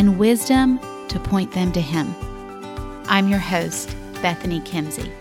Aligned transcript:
and 0.00 0.18
wisdom 0.18 0.80
to 1.08 1.20
point 1.20 1.52
them 1.52 1.70
to 1.70 1.80
Him. 1.80 2.14
I'm 3.06 3.28
your 3.28 3.38
host, 3.38 3.94
Bethany 4.22 4.60
Kimsey. 4.60 5.12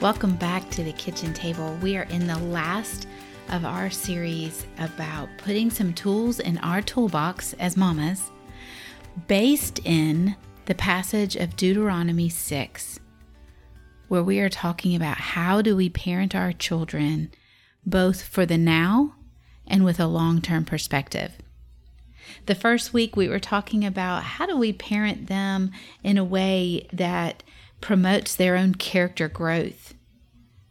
Welcome 0.00 0.36
back 0.36 0.70
to 0.70 0.82
the 0.82 0.94
kitchen 0.94 1.34
table. 1.34 1.76
We 1.82 1.98
are 1.98 2.04
in 2.04 2.26
the 2.26 2.38
last 2.38 3.06
of 3.50 3.66
our 3.66 3.90
series 3.90 4.64
about 4.78 5.28
putting 5.36 5.68
some 5.68 5.92
tools 5.92 6.40
in 6.40 6.56
our 6.58 6.80
toolbox 6.80 7.52
as 7.58 7.76
mamas, 7.76 8.30
based 9.28 9.78
in 9.84 10.36
the 10.64 10.74
passage 10.74 11.36
of 11.36 11.56
Deuteronomy 11.56 12.30
6, 12.30 12.98
where 14.08 14.22
we 14.22 14.40
are 14.40 14.48
talking 14.48 14.96
about 14.96 15.18
how 15.18 15.60
do 15.60 15.76
we 15.76 15.90
parent 15.90 16.34
our 16.34 16.54
children 16.54 17.30
both 17.84 18.22
for 18.22 18.46
the 18.46 18.56
now 18.56 19.16
and 19.70 19.84
with 19.84 19.98
a 19.98 20.06
long 20.06 20.42
term 20.42 20.64
perspective. 20.64 21.32
The 22.46 22.54
first 22.54 22.92
week, 22.92 23.16
we 23.16 23.28
were 23.28 23.38
talking 23.38 23.84
about 23.84 24.22
how 24.22 24.46
do 24.46 24.56
we 24.56 24.72
parent 24.72 25.28
them 25.28 25.70
in 26.02 26.18
a 26.18 26.24
way 26.24 26.88
that 26.92 27.42
promotes 27.80 28.34
their 28.34 28.56
own 28.56 28.74
character 28.74 29.28
growth, 29.28 29.94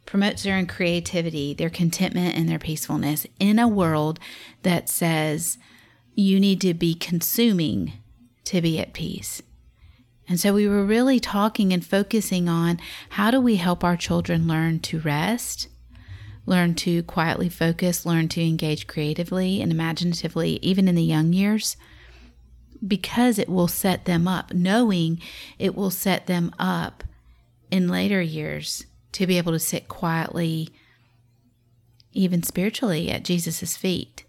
promotes 0.06 0.42
their 0.42 0.56
own 0.56 0.66
creativity, 0.66 1.54
their 1.54 1.70
contentment, 1.70 2.36
and 2.36 2.48
their 2.48 2.58
peacefulness 2.58 3.26
in 3.38 3.58
a 3.58 3.68
world 3.68 4.20
that 4.62 4.88
says 4.88 5.58
you 6.14 6.38
need 6.38 6.60
to 6.60 6.74
be 6.74 6.94
consuming 6.94 7.92
to 8.44 8.60
be 8.60 8.78
at 8.78 8.92
peace. 8.92 9.42
And 10.28 10.38
so 10.38 10.54
we 10.54 10.68
were 10.68 10.84
really 10.84 11.18
talking 11.18 11.72
and 11.72 11.84
focusing 11.84 12.48
on 12.48 12.78
how 13.10 13.30
do 13.30 13.40
we 13.40 13.56
help 13.56 13.82
our 13.82 13.96
children 13.96 14.46
learn 14.46 14.78
to 14.80 15.00
rest 15.00 15.68
learn 16.46 16.74
to 16.74 17.02
quietly 17.04 17.48
focus, 17.48 18.06
learn 18.06 18.28
to 18.28 18.42
engage 18.42 18.86
creatively 18.86 19.60
and 19.60 19.70
imaginatively, 19.70 20.58
even 20.62 20.88
in 20.88 20.94
the 20.94 21.02
young 21.02 21.32
years, 21.32 21.76
because 22.86 23.38
it 23.38 23.48
will 23.48 23.68
set 23.68 24.04
them 24.06 24.26
up, 24.26 24.52
knowing 24.52 25.20
it 25.58 25.74
will 25.74 25.90
set 25.90 26.26
them 26.26 26.52
up 26.58 27.04
in 27.70 27.88
later 27.88 28.20
years 28.20 28.86
to 29.12 29.26
be 29.26 29.38
able 29.38 29.52
to 29.52 29.58
sit 29.58 29.86
quietly, 29.86 30.70
even 32.12 32.42
spiritually, 32.42 33.10
at 33.10 33.24
Jesus' 33.24 33.76
feet. 33.76 34.24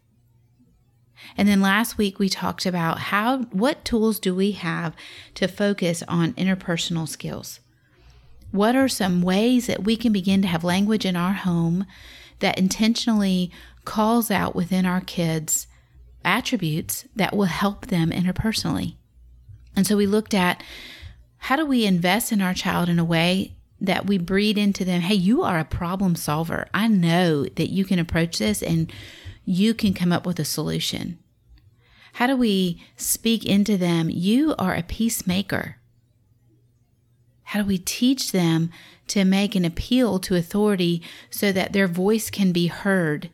And 1.38 1.48
then 1.48 1.62
last 1.62 1.98
week 1.98 2.20
we 2.20 2.30
talked 2.30 2.66
about 2.66 3.00
how 3.00 3.44
what 3.52 3.86
tools 3.86 4.20
do 4.20 4.36
we 4.36 4.52
have 4.52 4.96
to 5.36 5.48
focus 5.48 6.04
on 6.08 6.34
interpersonal 6.34 7.08
skills? 7.08 7.61
What 8.52 8.76
are 8.76 8.88
some 8.88 9.22
ways 9.22 9.68
that 9.68 9.84
we 9.84 9.96
can 9.96 10.12
begin 10.12 10.42
to 10.42 10.48
have 10.48 10.64
language 10.64 11.06
in 11.06 11.16
our 11.16 11.34
home 11.34 11.86
that 12.40 12.60
intentionally 12.60 13.52
calls 13.86 14.30
out 14.30 14.56
within 14.56 14.86
our 14.86 15.02
kids 15.02 15.68
attributes 16.24 17.06
that 17.16 17.36
will 17.36 17.46
help 17.46 17.88
them 17.88 18.12
interpersonally? 18.12 18.96
And 19.76 19.88
so 19.88 19.96
we 19.96 20.06
looked 20.06 20.34
at 20.34 20.64
how 21.38 21.56
do 21.56 21.66
we 21.66 21.86
invest 21.86 22.32
in 22.32 22.42
our 22.42 22.54
child 22.54 22.90
in 22.90 23.00
a 23.00 23.06
way 23.06 23.56
that 23.80 24.06
we 24.06 24.18
breed 24.20 24.58
into 24.58 24.86
them, 24.86 25.02
hey, 25.02 25.16
you 25.16 25.42
are 25.42 25.58
a 25.58 25.66
problem 25.66 26.16
solver. 26.16 26.68
I 26.74 26.88
know 26.88 27.46
that 27.46 27.72
you 27.72 27.84
can 27.84 27.98
approach 27.98 28.38
this 28.38 28.62
and 28.62 28.94
you 29.44 29.74
can 29.74 29.94
come 29.94 30.12
up 30.12 30.26
with 30.26 30.40
a 30.40 30.46
solution. 30.46 31.18
How 32.14 32.28
do 32.28 32.36
we 32.36 32.84
speak 32.96 33.44
into 33.44 33.78
them? 33.78 34.10
You 34.10 34.54
are 34.60 34.76
a 34.76 34.84
peacemaker. 34.84 35.78
How 37.52 37.60
do 37.60 37.68
we 37.68 37.80
teach 37.80 38.32
them 38.32 38.70
to 39.08 39.26
make 39.26 39.56
an 39.56 39.66
appeal 39.66 40.20
to 40.20 40.38
authority 40.38 41.04
so 41.30 41.52
that 41.52 41.74
their 41.74 41.86
voice 41.86 42.30
can 42.30 42.54
be 42.54 42.68
heard 42.68 43.30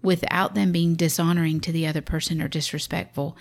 without 0.00 0.54
them 0.54 0.72
being 0.72 0.94
dishonoring 0.94 1.60
to 1.60 1.70
the 1.70 1.86
other 1.86 2.00
person 2.00 2.40
or 2.40 2.48
disrespectful? 2.48 3.36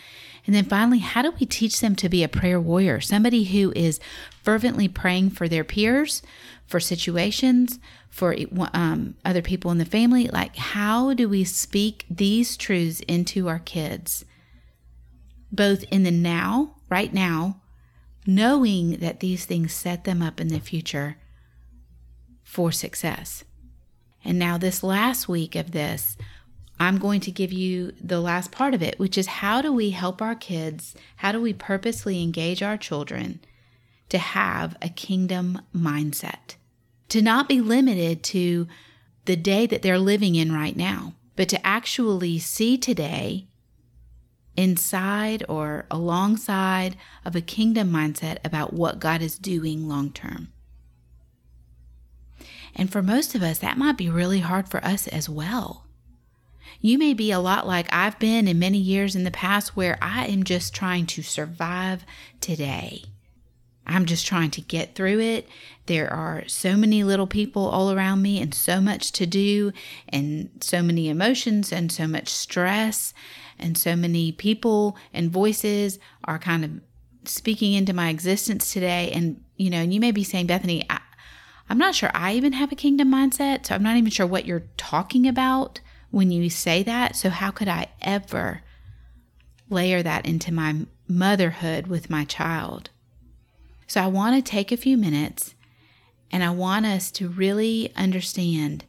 And 0.45 0.53
then 0.53 0.65
finally, 0.65 0.99
how 0.99 1.21
do 1.21 1.31
we 1.39 1.45
teach 1.45 1.79
them 1.79 1.95
to 1.95 2.09
be 2.09 2.25
a 2.25 2.27
prayer 2.27 2.59
warrior, 2.59 2.99
somebody 2.99 3.45
who 3.45 3.71
is 3.73 4.01
fervently 4.43 4.89
praying 4.89 5.29
for 5.29 5.47
their 5.47 5.63
peers, 5.63 6.21
for 6.65 6.81
situations, 6.81 7.79
for 8.09 8.35
um, 8.73 9.15
other 9.23 9.41
people 9.41 9.71
in 9.71 9.77
the 9.77 9.85
family? 9.85 10.27
Like, 10.27 10.57
how 10.57 11.13
do 11.13 11.29
we 11.29 11.45
speak 11.45 12.05
these 12.09 12.57
truths 12.57 12.99
into 13.07 13.47
our 13.47 13.59
kids, 13.59 14.25
both 15.53 15.85
in 15.85 16.03
the 16.03 16.11
now, 16.11 16.75
right 16.89 17.13
now, 17.13 17.61
knowing 18.27 18.97
that 18.97 19.21
these 19.21 19.45
things 19.45 19.73
set 19.73 20.03
them 20.03 20.21
up 20.21 20.39
in 20.41 20.49
the 20.49 20.59
future 20.59 21.17
for 22.43 22.71
success. 22.71 23.45
And 24.23 24.37
now, 24.37 24.57
this 24.57 24.83
last 24.83 25.29
week 25.29 25.55
of 25.55 25.71
this, 25.71 26.17
I'm 26.79 26.97
going 26.97 27.21
to 27.21 27.31
give 27.31 27.51
you 27.51 27.93
the 28.01 28.19
last 28.19 28.51
part 28.51 28.73
of 28.73 28.83
it, 28.83 28.99
which 28.99 29.17
is 29.17 29.27
how 29.27 29.61
do 29.61 29.71
we 29.71 29.91
help 29.91 30.21
our 30.21 30.35
kids? 30.35 30.95
How 31.17 31.31
do 31.31 31.41
we 31.41 31.53
purposely 31.53 32.21
engage 32.21 32.61
our 32.61 32.77
children 32.77 33.39
to 34.09 34.17
have 34.17 34.75
a 34.81 34.89
kingdom 34.89 35.61
mindset? 35.75 36.55
To 37.09 37.21
not 37.21 37.47
be 37.47 37.61
limited 37.61 38.21
to 38.23 38.67
the 39.25 39.37
day 39.37 39.65
that 39.65 39.81
they're 39.81 39.97
living 39.97 40.35
in 40.35 40.51
right 40.51 40.75
now, 40.75 41.13
but 41.35 41.49
to 41.49 41.65
actually 41.65 42.37
see 42.39 42.77
today 42.77 43.47
inside 44.57 45.43
or 45.47 45.85
alongside 45.89 46.97
of 47.23 47.35
a 47.35 47.41
kingdom 47.41 47.91
mindset 47.91 48.37
about 48.43 48.73
what 48.73 48.99
God 48.99 49.21
is 49.21 49.37
doing 49.37 49.87
long 49.87 50.11
term. 50.11 50.51
And 52.75 52.91
for 52.91 53.01
most 53.01 53.33
of 53.33 53.41
us, 53.41 53.59
that 53.59 53.77
might 53.77 53.97
be 53.97 54.09
really 54.09 54.39
hard 54.39 54.67
for 54.67 54.83
us 54.83 55.07
as 55.07 55.29
well. 55.29 55.85
You 56.79 56.97
may 56.97 57.13
be 57.13 57.31
a 57.31 57.39
lot 57.39 57.65
like 57.65 57.87
I've 57.91 58.19
been 58.19 58.47
in 58.47 58.59
many 58.59 58.77
years 58.77 59.15
in 59.15 59.23
the 59.23 59.31
past 59.31 59.75
where 59.75 59.97
I 60.01 60.25
am 60.27 60.43
just 60.43 60.75
trying 60.75 61.05
to 61.07 61.23
survive 61.23 62.05
today. 62.39 63.05
I'm 63.87 64.05
just 64.05 64.27
trying 64.27 64.51
to 64.51 64.61
get 64.61 64.95
through 64.95 65.19
it. 65.21 65.47
There 65.85 66.11
are 66.11 66.43
so 66.47 66.75
many 66.75 67.03
little 67.03 67.25
people 67.25 67.67
all 67.67 67.91
around 67.91 68.21
me 68.21 68.41
and 68.41 68.53
so 68.53 68.81
much 68.81 69.13
to 69.13 69.25
do 69.25 69.71
and 70.09 70.49
so 70.59 70.83
many 70.83 71.07
emotions 71.07 71.71
and 71.71 71.89
so 71.91 72.05
much 72.05 72.27
stress 72.27 73.13
and 73.57 73.77
so 73.77 73.95
many 73.95 74.33
people 74.33 74.97
and 75.13 75.31
voices 75.31 75.99
are 76.25 76.37
kind 76.37 76.65
of 76.65 76.71
speaking 77.23 77.73
into 77.73 77.93
my 77.93 78.09
existence 78.09 78.73
today. 78.73 79.09
And, 79.11 79.41
you 79.55 79.69
know, 79.69 79.77
and 79.77 79.93
you 79.93 80.01
may 80.01 80.11
be 80.11 80.23
saying, 80.23 80.47
Bethany, 80.47 80.85
I, 80.89 80.99
I'm 81.69 81.77
not 81.77 81.95
sure 81.95 82.11
I 82.13 82.33
even 82.33 82.53
have 82.53 82.73
a 82.73 82.75
kingdom 82.75 83.09
mindset. 83.09 83.65
So 83.65 83.75
I'm 83.75 83.83
not 83.83 83.95
even 83.95 84.11
sure 84.11 84.27
what 84.27 84.45
you're 84.45 84.67
talking 84.75 85.27
about 85.27 85.79
when 86.11 86.29
you 86.29 86.49
say 86.49 86.83
that. 86.83 87.15
So, 87.15 87.29
how 87.29 87.51
could 87.51 87.67
I 87.67 87.87
ever 88.01 88.63
layer 89.69 90.01
that 90.03 90.25
into 90.25 90.53
my 90.53 90.85
motherhood 91.07 91.87
with 91.87 92.09
my 92.09 92.25
child? 92.25 92.89
So, 93.87 94.01
I 94.01 94.07
want 94.07 94.35
to 94.35 94.51
take 94.51 94.71
a 94.71 94.77
few 94.77 94.97
minutes 94.97 95.55
and 96.31 96.43
I 96.43 96.49
want 96.49 96.85
us 96.85 97.09
to 97.11 97.29
really 97.29 97.91
understand 97.95 98.85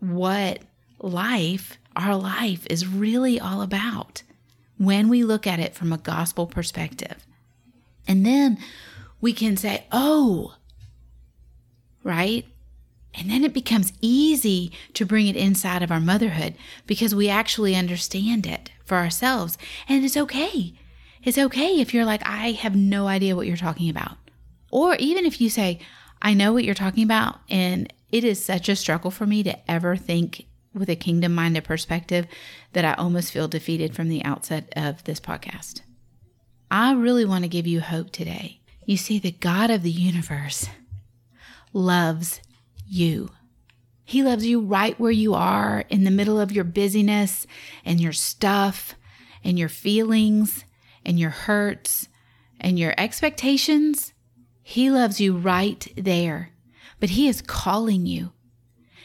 what 0.00 0.60
life 1.00 1.78
our 1.96 2.16
life 2.16 2.66
is 2.68 2.86
really 2.86 3.38
all 3.38 3.62
about 3.62 4.22
when 4.78 5.08
we 5.08 5.22
look 5.22 5.46
at 5.46 5.60
it 5.60 5.74
from 5.74 5.92
a 5.92 5.98
gospel 5.98 6.46
perspective. 6.46 7.24
And 8.06 8.26
then 8.26 8.58
we 9.20 9.32
can 9.32 9.56
say, 9.56 9.84
oh, 9.92 10.56
right? 12.02 12.44
And 13.14 13.30
then 13.30 13.44
it 13.44 13.54
becomes 13.54 13.92
easy 14.00 14.72
to 14.94 15.06
bring 15.06 15.28
it 15.28 15.36
inside 15.36 15.82
of 15.82 15.92
our 15.92 16.00
motherhood 16.00 16.54
because 16.86 17.14
we 17.14 17.28
actually 17.28 17.76
understand 17.76 18.44
it 18.44 18.70
for 18.84 18.96
ourselves. 18.96 19.56
And 19.88 20.04
it's 20.04 20.16
okay. 20.16 20.74
It's 21.24 21.38
okay 21.38 21.80
if 21.80 21.94
you're 21.94 22.04
like, 22.04 22.22
I 22.26 22.52
have 22.52 22.76
no 22.76 23.06
idea 23.06 23.34
what 23.34 23.46
you're 23.46 23.56
talking 23.56 23.88
about. 23.88 24.18
Or 24.70 24.94
even 24.96 25.24
if 25.24 25.40
you 25.40 25.48
say, 25.48 25.80
I 26.20 26.34
know 26.34 26.52
what 26.52 26.64
you're 26.64 26.74
talking 26.74 27.02
about, 27.02 27.40
and 27.48 27.92
it 28.10 28.24
is 28.24 28.44
such 28.44 28.68
a 28.68 28.76
struggle 28.76 29.10
for 29.10 29.26
me 29.26 29.42
to 29.42 29.70
ever 29.70 29.96
think 29.96 30.46
with 30.74 30.90
a 30.90 30.96
kingdom 30.96 31.34
minded 31.34 31.64
perspective 31.64 32.26
that 32.72 32.84
I 32.84 32.92
almost 32.94 33.32
feel 33.32 33.48
defeated 33.48 33.94
from 33.94 34.08
the 34.08 34.24
outset 34.24 34.72
of 34.76 35.04
this 35.04 35.20
podcast. 35.20 35.80
I 36.70 36.92
really 36.92 37.24
want 37.24 37.44
to 37.44 37.48
give 37.48 37.66
you 37.66 37.80
hope 37.80 38.10
today. 38.10 38.60
You 38.84 38.96
see, 38.96 39.18
the 39.18 39.30
God 39.30 39.70
of 39.70 39.82
the 39.82 39.90
universe 39.90 40.68
loves 41.72 42.40
you. 42.86 43.30
He 44.04 44.22
loves 44.22 44.44
you 44.44 44.60
right 44.60 44.98
where 45.00 45.10
you 45.10 45.32
are 45.34 45.84
in 45.88 46.04
the 46.04 46.10
middle 46.10 46.38
of 46.38 46.52
your 46.52 46.64
busyness 46.64 47.46
and 47.84 48.00
your 48.00 48.12
stuff 48.12 48.94
and 49.42 49.58
your 49.58 49.70
feelings 49.70 50.64
and 51.04 51.18
your 51.18 51.30
hurts 51.30 52.08
and 52.60 52.78
your 52.78 52.94
expectations. 52.98 54.12
He 54.62 54.90
loves 54.90 55.20
you 55.20 55.36
right 55.36 55.92
there, 55.96 56.50
but 57.00 57.10
He 57.10 57.28
is 57.28 57.42
calling 57.42 58.06
you. 58.06 58.32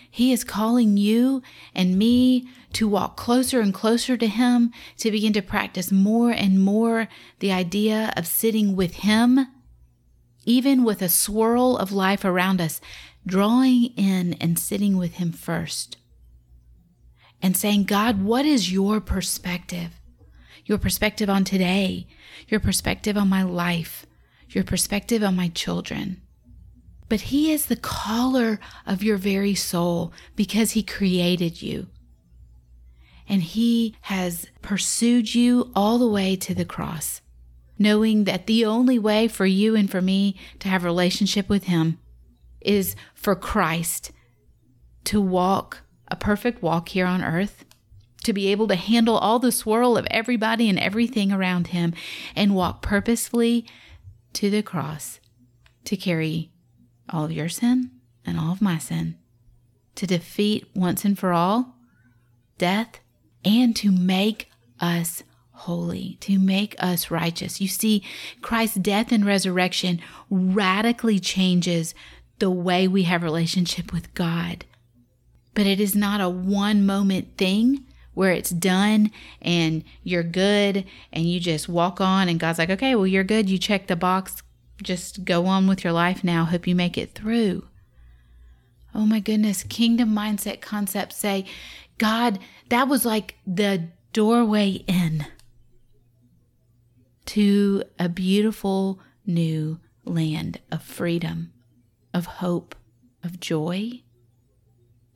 He 0.10 0.31
is 0.31 0.44
calling 0.44 0.98
you 0.98 1.44
and 1.75 1.98
me 1.98 2.50
to 2.74 2.88
walk 2.88 3.16
closer 3.16 3.62
and 3.62 3.74
closer 3.74 4.18
to 4.18 4.28
Him, 4.28 4.72
to 4.98 5.12
begin 5.12 5.34
to 5.34 5.42
practice 5.42 5.92
more 5.92 6.31
and 6.31 6.63
more 6.63 7.07
the 7.40 7.51
idea 7.51 8.13
of 8.18 8.25
sitting 8.25 8.75
with 8.75 8.95
Him, 8.95 9.48
even 10.45 10.84
with 10.84 11.02
a 11.02 11.10
swirl 11.10 11.78
of 11.78 11.92
life 11.92 12.25
around 12.25 12.60
us, 12.60 12.81
drawing 13.25 13.94
in 13.98 14.34
and 14.34 14.57
sitting 14.57 14.98
with 14.98 15.16
Him 15.16 15.31
first. 15.31 15.98
And 17.42 17.56
saying, 17.56 17.86
God, 17.86 18.24
what 18.24 18.45
is 18.45 18.72
your 18.72 19.00
perspective? 19.00 19.99
Your 20.69 20.77
perspective 20.77 21.31
on 21.31 21.45
today, 21.45 22.06
your 22.48 22.60
perspective 22.60 23.18
on 23.18 23.27
my 23.27 23.42
life, 23.42 24.06
your 24.50 24.63
perspective 24.63 25.24
on 25.24 25.36
my 25.36 25.48
children. 25.48 26.21
But 27.10 27.21
He 27.21 27.51
is 27.51 27.66
the 27.66 27.75
caller 27.75 28.60
of 28.86 29.01
your 29.01 29.18
very 29.18 29.56
soul 29.56 30.13
because 30.36 30.71
He 30.71 30.83
created 30.83 31.63
you. 31.63 31.88
And 33.27 33.42
He 33.42 33.95
has 34.01 34.45
pursued 34.62 35.33
you 35.33 35.71
all 35.75 35.98
the 35.98 36.07
way 36.07 36.36
to 36.36 36.54
the 36.54 36.66
cross, 36.66 37.21
knowing 37.80 38.25
that 38.25 38.45
the 38.45 38.63
only 38.63 39.00
way 39.00 39.27
for 39.27 39.48
you 39.48 39.75
and 39.75 39.89
for 39.89 40.04
me 40.04 40.36
to 40.60 40.69
have 40.69 40.83
relationship 40.83 41.50
with 41.50 41.63
Him 41.63 41.98
is 42.62 42.95
for 43.16 43.36
Christ 43.36 44.12
to 45.06 45.19
walk 45.19 45.80
a 46.10 46.16
perfect 46.16 46.62
walk 46.62 46.89
here 46.89 47.07
on 47.07 47.24
earth, 47.24 47.66
to 48.30 48.34
be 48.34 48.50
able 48.50 48.68
to 48.68 48.76
handle 48.76 49.18
all 49.18 49.40
the 49.40 49.52
swirl 49.52 49.98
of 49.98 50.06
everybody 50.12 50.70
and 50.70 50.78
everything 50.78 51.31
around 51.31 51.68
Him, 51.68 51.96
and 52.36 52.54
walk 52.54 52.84
purposefully 52.84 53.66
to 54.34 54.52
the 54.52 54.62
cross 54.62 55.20
to 55.86 55.98
carry 55.98 56.52
all 57.10 57.26
of 57.26 57.31
your 57.31 57.50
sin 57.50 57.90
and 58.24 58.40
all 58.40 58.52
of 58.52 58.62
my 58.62 58.78
sin, 58.78 59.18
to 59.96 60.06
defeat 60.06 60.70
once 60.76 61.04
and 61.04 61.18
for 61.18 61.34
all 61.34 61.74
death, 62.60 63.00
and 63.44 63.76
to 63.76 63.92
make 63.92 64.52
us 64.80 65.24
holy, 65.52 66.18
to 66.22 66.38
make 66.38 66.76
us 66.78 67.10
righteous. 67.10 67.60
You 67.60 67.68
see, 67.68 68.04
Christ's 68.44 68.78
death 68.78 69.12
and 69.12 69.26
resurrection 69.26 70.02
radically 70.30 71.18
changes 71.20 71.96
the 72.38 72.52
way 72.52 72.88
we 72.88 73.04
have 73.04 73.24
relationship 73.24 73.92
with 73.92 74.14
God. 74.14 74.66
But 75.56 75.66
it 75.66 75.80
is 75.80 75.96
not 75.96 76.22
a 76.22 76.30
one 76.30 76.86
moment 76.86 77.36
thing 77.36 77.86
where 78.19 78.31
it's 78.31 78.50
done 78.50 79.10
and 79.42 79.83
you're 80.04 80.24
good 80.24 80.86
and 81.13 81.25
you 81.25 81.39
just 81.39 81.69
walk 81.69 82.01
on 82.01 82.27
and 82.27 82.39
God's 82.39 82.60
like, 82.60 82.69
"Okay, 82.69 82.94
well 82.94 83.07
you're 83.07 83.24
good. 83.24 83.50
You 83.50 83.57
check 83.57 83.88
the 83.88 83.95
box 83.95 84.44
just 84.83 85.25
go 85.25 85.45
on 85.45 85.68
with 85.68 85.83
your 85.83 85.94
life 85.94 86.24
now. 86.24 86.45
Hope 86.45 86.68
you 86.68 86.75
make 86.75 86.98
it 86.98 87.13
through. 87.13 87.68
Oh 88.94 89.06
my 89.06 89.19
goodness, 89.19 89.63
kingdom 89.63 90.16
mindset 90.16 90.62
concepts 90.62 91.16
say, 91.18 91.45
God, 91.98 92.39
that 92.69 92.88
was 92.88 93.06
like 93.06 93.36
the 93.45 93.89
doorway 94.13 94.83
in 94.88 95.27
to 97.25 97.83
a 98.00 98.10
beautiful 98.10 99.00
new 99.25 99.80
land 100.06 100.60
of 100.71 100.81
freedom, 100.81 101.51
of 102.13 102.25
hope, 102.25 102.75
of 103.24 103.39
joy, 103.39 104.01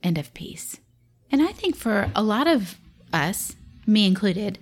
and 0.02 0.18
of 0.18 0.32
peace. 0.34 0.78
And 1.32 1.42
I 1.42 1.48
think 1.48 1.74
for 1.74 2.10
a 2.14 2.22
lot 2.22 2.46
of 2.46 2.78
us, 3.14 3.56
me 3.86 4.06
included, 4.06 4.58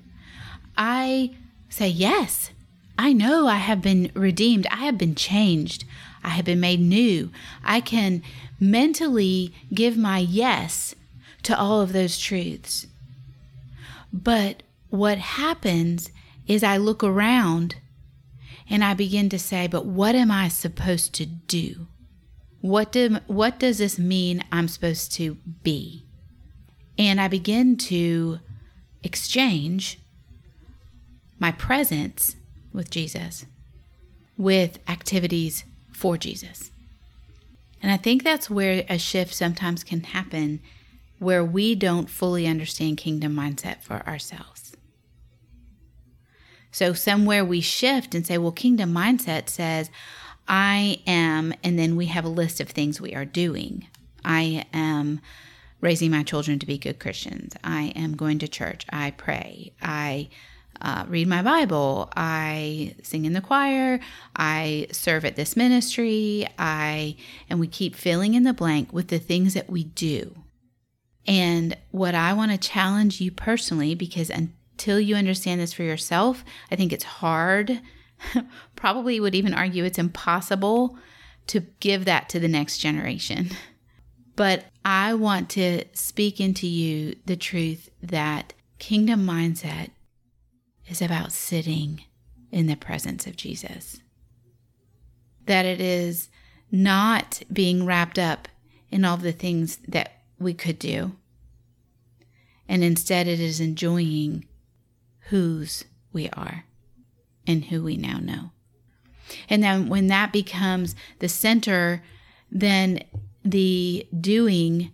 I 0.76 1.32
say, 1.68 1.88
yes, 1.88 2.50
I 2.98 3.12
know 3.12 3.46
I 3.46 3.56
have 3.56 3.82
been 3.82 4.10
redeemed. 4.14 4.66
I 4.70 4.84
have 4.84 4.98
been 4.98 5.14
changed. 5.14 5.84
I 6.22 6.30
have 6.30 6.44
been 6.44 6.60
made 6.60 6.80
new. 6.80 7.30
I 7.64 7.80
can 7.80 8.22
mentally 8.60 9.52
give 9.74 9.96
my 9.96 10.18
yes 10.18 10.94
to 11.42 11.58
all 11.58 11.80
of 11.80 11.92
those 11.92 12.18
truths. 12.18 12.86
But 14.12 14.62
what 14.90 15.18
happens 15.18 16.10
is 16.46 16.62
I 16.62 16.76
look 16.76 17.02
around 17.02 17.76
and 18.68 18.84
I 18.84 18.94
begin 18.94 19.28
to 19.30 19.38
say, 19.38 19.66
but 19.66 19.86
what 19.86 20.14
am 20.14 20.30
I 20.30 20.48
supposed 20.48 21.14
to 21.14 21.26
do? 21.26 21.86
What 22.60 22.92
do 22.92 23.18
what 23.26 23.58
does 23.58 23.78
this 23.78 23.98
mean 23.98 24.44
I'm 24.52 24.68
supposed 24.68 25.12
to 25.14 25.36
be? 25.64 26.04
And 26.98 27.20
I 27.20 27.28
begin 27.28 27.76
to 27.78 28.38
exchange 29.02 29.98
my 31.38 31.52
presence 31.52 32.36
with 32.72 32.90
Jesus, 32.90 33.46
with 34.36 34.78
activities 34.88 35.64
for 35.92 36.16
Jesus. 36.16 36.70
And 37.82 37.90
I 37.90 37.96
think 37.96 38.22
that's 38.22 38.48
where 38.48 38.84
a 38.88 38.98
shift 38.98 39.34
sometimes 39.34 39.82
can 39.82 40.04
happen 40.04 40.60
where 41.18 41.44
we 41.44 41.74
don't 41.74 42.10
fully 42.10 42.46
understand 42.46 42.98
kingdom 42.98 43.34
mindset 43.34 43.80
for 43.82 44.06
ourselves. 44.06 44.76
So, 46.70 46.94
somewhere 46.94 47.44
we 47.44 47.60
shift 47.60 48.14
and 48.14 48.26
say, 48.26 48.38
well, 48.38 48.50
kingdom 48.50 48.92
mindset 48.92 49.48
says, 49.48 49.90
I 50.48 51.00
am, 51.06 51.54
and 51.62 51.78
then 51.78 51.96
we 51.96 52.06
have 52.06 52.24
a 52.24 52.30
list 52.30 52.60
of 52.60 52.68
things 52.68 53.00
we 53.00 53.14
are 53.14 53.24
doing. 53.24 53.86
I 54.24 54.64
am 54.72 55.20
raising 55.82 56.10
my 56.10 56.22
children 56.22 56.58
to 56.58 56.64
be 56.64 56.78
good 56.78 56.98
Christians. 56.98 57.54
I 57.62 57.92
am 57.94 58.16
going 58.16 58.38
to 58.38 58.48
church. 58.48 58.86
I 58.88 59.10
pray. 59.10 59.74
I 59.82 60.30
uh, 60.80 61.04
read 61.08 61.28
my 61.28 61.42
Bible. 61.42 62.10
I 62.16 62.94
sing 63.02 63.26
in 63.26 63.34
the 63.34 63.40
choir. 63.42 64.00
I 64.34 64.86
serve 64.92 65.26
at 65.26 65.36
this 65.36 65.56
ministry. 65.56 66.46
I 66.58 67.16
and 67.50 67.60
we 67.60 67.66
keep 67.66 67.94
filling 67.94 68.32
in 68.34 68.44
the 68.44 68.54
blank 68.54 68.92
with 68.92 69.08
the 69.08 69.18
things 69.18 69.52
that 69.54 69.68
we 69.68 69.84
do. 69.84 70.34
And 71.26 71.76
what 71.90 72.14
I 72.14 72.32
want 72.32 72.52
to 72.52 72.58
challenge 72.58 73.20
you 73.20 73.30
personally, 73.30 73.94
because 73.94 74.30
until 74.30 74.98
you 74.98 75.14
understand 75.14 75.60
this 75.60 75.72
for 75.72 75.82
yourself, 75.82 76.44
I 76.70 76.76
think 76.76 76.92
it's 76.92 77.04
hard. 77.04 77.80
Probably 78.76 79.20
would 79.20 79.34
even 79.34 79.54
argue 79.54 79.84
it's 79.84 79.98
impossible 79.98 80.96
to 81.48 81.60
give 81.80 82.04
that 82.04 82.28
to 82.30 82.40
the 82.40 82.48
next 82.48 82.78
generation. 82.78 83.50
But 84.34 84.64
I 84.84 85.14
want 85.14 85.50
to 85.50 85.84
speak 85.92 86.40
into 86.40 86.66
you 86.66 87.16
the 87.26 87.36
truth 87.36 87.90
that 88.02 88.54
kingdom 88.78 89.26
mindset 89.26 89.90
is 90.88 91.02
about 91.02 91.32
sitting 91.32 92.04
in 92.50 92.66
the 92.66 92.76
presence 92.76 93.26
of 93.26 93.36
Jesus. 93.36 94.00
That 95.46 95.64
it 95.64 95.80
is 95.80 96.28
not 96.70 97.42
being 97.52 97.84
wrapped 97.84 98.18
up 98.18 98.48
in 98.90 99.04
all 99.04 99.16
the 99.16 99.32
things 99.32 99.78
that 99.88 100.12
we 100.38 100.54
could 100.54 100.78
do. 100.78 101.12
And 102.68 102.82
instead, 102.82 103.26
it 103.26 103.40
is 103.40 103.60
enjoying 103.60 104.46
whose 105.28 105.84
we 106.12 106.28
are 106.30 106.64
and 107.46 107.66
who 107.66 107.82
we 107.82 107.96
now 107.96 108.18
know. 108.18 108.50
And 109.48 109.62
then 109.62 109.88
when 109.88 110.06
that 110.08 110.32
becomes 110.32 110.94
the 111.18 111.28
center, 111.28 112.02
then 112.50 113.02
the 113.44 114.06
doing 114.18 114.92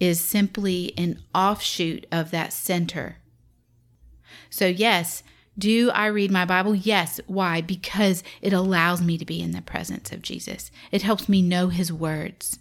is 0.00 0.20
simply 0.20 0.92
an 0.96 1.20
offshoot 1.34 2.06
of 2.12 2.30
that 2.30 2.52
center 2.52 3.18
so, 4.54 4.66
yes, 4.66 5.24
do 5.58 5.90
I 5.90 6.06
read 6.06 6.30
my 6.30 6.44
Bible? 6.44 6.76
Yes. 6.76 7.20
Why? 7.26 7.60
Because 7.60 8.22
it 8.40 8.52
allows 8.52 9.02
me 9.02 9.18
to 9.18 9.24
be 9.24 9.40
in 9.40 9.50
the 9.50 9.62
presence 9.62 10.12
of 10.12 10.22
Jesus. 10.22 10.70
It 10.92 11.02
helps 11.02 11.28
me 11.28 11.42
know 11.42 11.70
his 11.70 11.92
words. 11.92 12.60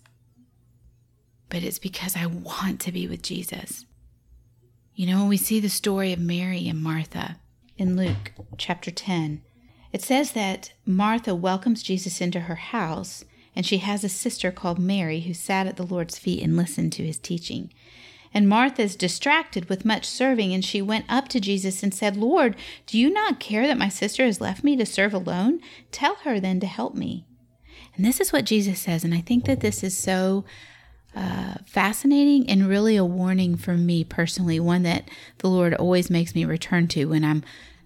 But 1.49 1.61
it's 1.61 1.77
because 1.77 2.15
I 2.15 2.25
want 2.25 2.79
to 2.81 2.91
be 2.91 3.07
with 3.07 3.21
Jesus. 3.21 3.85
You 4.95 5.05
know, 5.05 5.19
when 5.19 5.29
we 5.29 5.37
see 5.37 5.59
the 5.59 5.69
story 5.69 6.13
of 6.13 6.19
Mary 6.19 6.67
and 6.67 6.81
Martha 6.81 7.37
in 7.77 7.95
Luke 7.95 8.31
chapter 8.57 8.89
10, 8.89 9.43
it 9.91 10.01
says 10.01 10.31
that 10.31 10.73
Martha 10.83 11.35
welcomes 11.35 11.83
Jesus 11.83 12.21
into 12.21 12.41
her 12.41 12.55
house, 12.55 13.23
and 13.55 13.65
she 13.65 13.77
has 13.79 14.03
a 14.03 14.09
sister 14.09 14.51
called 14.51 14.79
Mary 14.79 15.21
who 15.21 15.33
sat 15.33 15.67
at 15.67 15.77
the 15.77 15.85
Lord's 15.85 16.17
feet 16.17 16.43
and 16.43 16.57
listened 16.57 16.93
to 16.93 17.05
his 17.05 17.17
teaching. 17.17 17.71
And 18.33 18.49
Martha 18.49 18.81
is 18.81 18.95
distracted 18.95 19.69
with 19.69 19.85
much 19.85 20.05
serving, 20.05 20.53
and 20.53 20.65
she 20.65 20.81
went 20.81 21.05
up 21.07 21.27
to 21.29 21.39
Jesus 21.39 21.83
and 21.83 21.93
said, 21.93 22.17
Lord, 22.17 22.55
do 22.87 22.97
you 22.97 23.11
not 23.11 23.39
care 23.39 23.67
that 23.67 23.77
my 23.77 23.89
sister 23.89 24.25
has 24.25 24.41
left 24.41 24.63
me 24.63 24.75
to 24.75 24.85
serve 24.85 25.13
alone? 25.13 25.59
Tell 25.91 26.15
her 26.23 26.39
then 26.39 26.59
to 26.61 26.67
help 26.67 26.95
me. 26.95 27.25
And 27.95 28.03
this 28.03 28.19
is 28.19 28.33
what 28.33 28.45
Jesus 28.45 28.79
says, 28.79 29.03
and 29.03 29.13
I 29.13 29.21
think 29.21 29.45
that 29.45 29.59
this 29.59 29.83
is 29.83 29.95
so 29.95 30.45
uh, 31.15 31.55
fascinating 31.67 32.49
and 32.49 32.67
really 32.67 32.95
a 32.95 33.05
warning 33.05 33.55
for 33.55 33.75
me 33.75 34.03
personally, 34.03 34.59
one 34.59 34.81
that 34.81 35.07
the 35.37 35.47
Lord 35.47 35.75
always 35.75 36.09
makes 36.09 36.33
me 36.33 36.43
return 36.43 36.87
to 36.89 37.05
when 37.05 37.23
I'm 37.23 37.43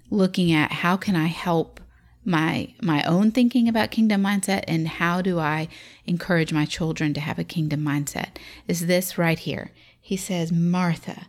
looking 0.10 0.54
at 0.54 0.72
how 0.72 0.96
can 0.96 1.18
I 1.18 1.28
help 1.28 1.82
my 2.28 2.74
my 2.82 3.02
own 3.04 3.32
thinking 3.32 3.70
about 3.70 3.90
kingdom 3.90 4.22
mindset 4.22 4.66
and 4.68 4.86
how 4.88 5.22
do 5.22 5.40
I 5.40 5.70
encourage 6.06 6.52
my 6.52 6.66
children 6.66 7.14
to 7.14 7.22
have 7.22 7.40
a 7.40 7.46
kingdom 7.46 7.82
mindset 7.82 8.36
is 8.68 8.86
this 8.86 9.18
right 9.18 9.40
here. 9.40 9.72
He 10.00 10.18
says, 10.18 10.52
"Martha, 10.52 11.28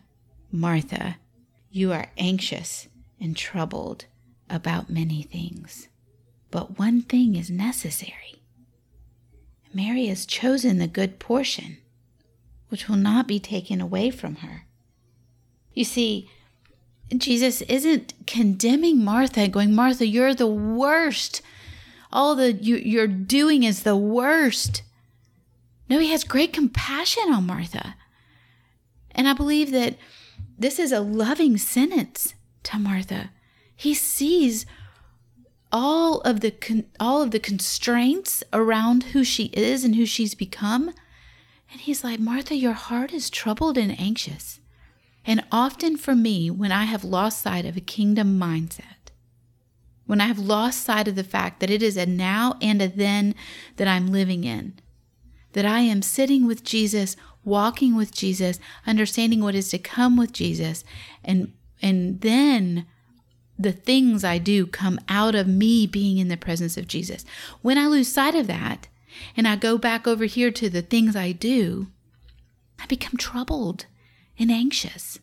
Martha, 0.51 1.17
you 1.71 1.93
are 1.93 2.11
anxious 2.17 2.89
and 3.19 3.35
troubled 3.35 4.05
about 4.49 4.89
many 4.89 5.23
things, 5.23 5.87
but 6.51 6.77
one 6.77 7.01
thing 7.01 7.35
is 7.35 7.49
necessary. 7.49 8.43
Mary 9.73 10.07
has 10.07 10.25
chosen 10.25 10.79
the 10.79 10.87
good 10.87 11.17
portion, 11.17 11.77
which 12.67 12.89
will 12.89 12.97
not 12.97 13.25
be 13.25 13.39
taken 13.39 13.79
away 13.79 14.11
from 14.11 14.35
her." 14.37 14.65
You 15.73 15.85
see, 15.85 16.29
Jesus 17.17 17.61
isn't 17.63 18.13
condemning 18.27 19.03
Martha 19.03 19.47
going, 19.47 19.73
Martha, 19.73 20.05
you're 20.05 20.35
the 20.35 20.47
worst. 20.47 21.41
All 22.11 22.35
the 22.35 22.53
you, 22.53 22.75
you're 22.77 23.07
doing 23.07 23.63
is 23.63 23.83
the 23.83 23.97
worst. 23.97 24.83
No, 25.89 25.99
he 25.99 26.11
has 26.11 26.23
great 26.23 26.53
compassion 26.53 27.33
on 27.33 27.47
Martha. 27.47 27.95
And 29.11 29.27
I 29.27 29.33
believe 29.33 29.71
that 29.71 29.95
this 30.57 30.77
is 30.77 30.91
a 30.91 30.99
loving 30.99 31.57
sentence 31.57 32.35
to 32.63 32.77
Martha. 32.77 33.31
He 33.75 33.93
sees 33.93 34.65
all 35.71 36.21
of 36.21 36.41
the 36.41 36.51
con- 36.51 36.85
all 36.99 37.21
of 37.21 37.31
the 37.31 37.39
constraints 37.39 38.43
around 38.53 39.03
who 39.03 39.23
she 39.23 39.45
is 39.45 39.83
and 39.83 39.95
who 39.95 40.05
she's 40.05 40.35
become. 40.35 40.89
And 41.71 41.81
he's 41.81 42.03
like, 42.03 42.19
"Martha, 42.19 42.55
your 42.55 42.73
heart 42.73 43.13
is 43.13 43.29
troubled 43.29 43.77
and 43.77 43.99
anxious." 43.99 44.58
And 45.25 45.43
often 45.51 45.97
for 45.97 46.15
me, 46.15 46.49
when 46.49 46.71
I 46.71 46.85
have 46.85 47.03
lost 47.03 47.41
sight 47.41 47.65
of 47.65 47.77
a 47.77 47.81
kingdom 47.81 48.39
mindset, 48.39 49.11
when 50.05 50.21
I 50.21 50.25
have 50.25 50.39
lost 50.39 50.83
sight 50.83 51.07
of 51.07 51.15
the 51.15 51.23
fact 51.23 51.59
that 51.59 51.69
it 51.69 51.83
is 51.83 51.95
a 51.95 52.05
now 52.05 52.57
and 52.61 52.81
a 52.81 52.87
then 52.87 53.35
that 53.75 53.87
I'm 53.87 54.07
living 54.07 54.43
in, 54.43 54.73
that 55.53 55.65
I 55.65 55.81
am 55.81 56.01
sitting 56.01 56.47
with 56.47 56.63
Jesus, 56.63 57.15
walking 57.43 57.95
with 57.95 58.13
Jesus, 58.13 58.59
understanding 58.87 59.41
what 59.41 59.55
is 59.55 59.69
to 59.69 59.77
come 59.77 60.17
with 60.17 60.33
Jesus, 60.33 60.83
and 61.23 61.53
and 61.81 62.21
then 62.21 62.85
the 63.57 63.71
things 63.71 64.23
I 64.23 64.37
do 64.37 64.65
come 64.65 64.99
out 65.09 65.35
of 65.35 65.47
me 65.47 65.85
being 65.85 66.17
in 66.17 66.29
the 66.29 66.37
presence 66.37 66.77
of 66.77 66.87
Jesus. 66.87 67.25
When 67.61 67.77
I 67.77 67.87
lose 67.87 68.07
sight 68.07 68.33
of 68.33 68.47
that 68.47 68.87
and 69.35 69.47
I 69.47 69.57
go 69.57 69.77
back 69.77 70.07
over 70.07 70.25
here 70.25 70.49
to 70.51 70.69
the 70.69 70.81
things 70.81 71.15
I 71.15 71.33
do, 71.33 71.87
I 72.79 72.85
become 72.85 73.17
troubled 73.17 73.85
and 74.39 74.49
anxious. 74.51 75.19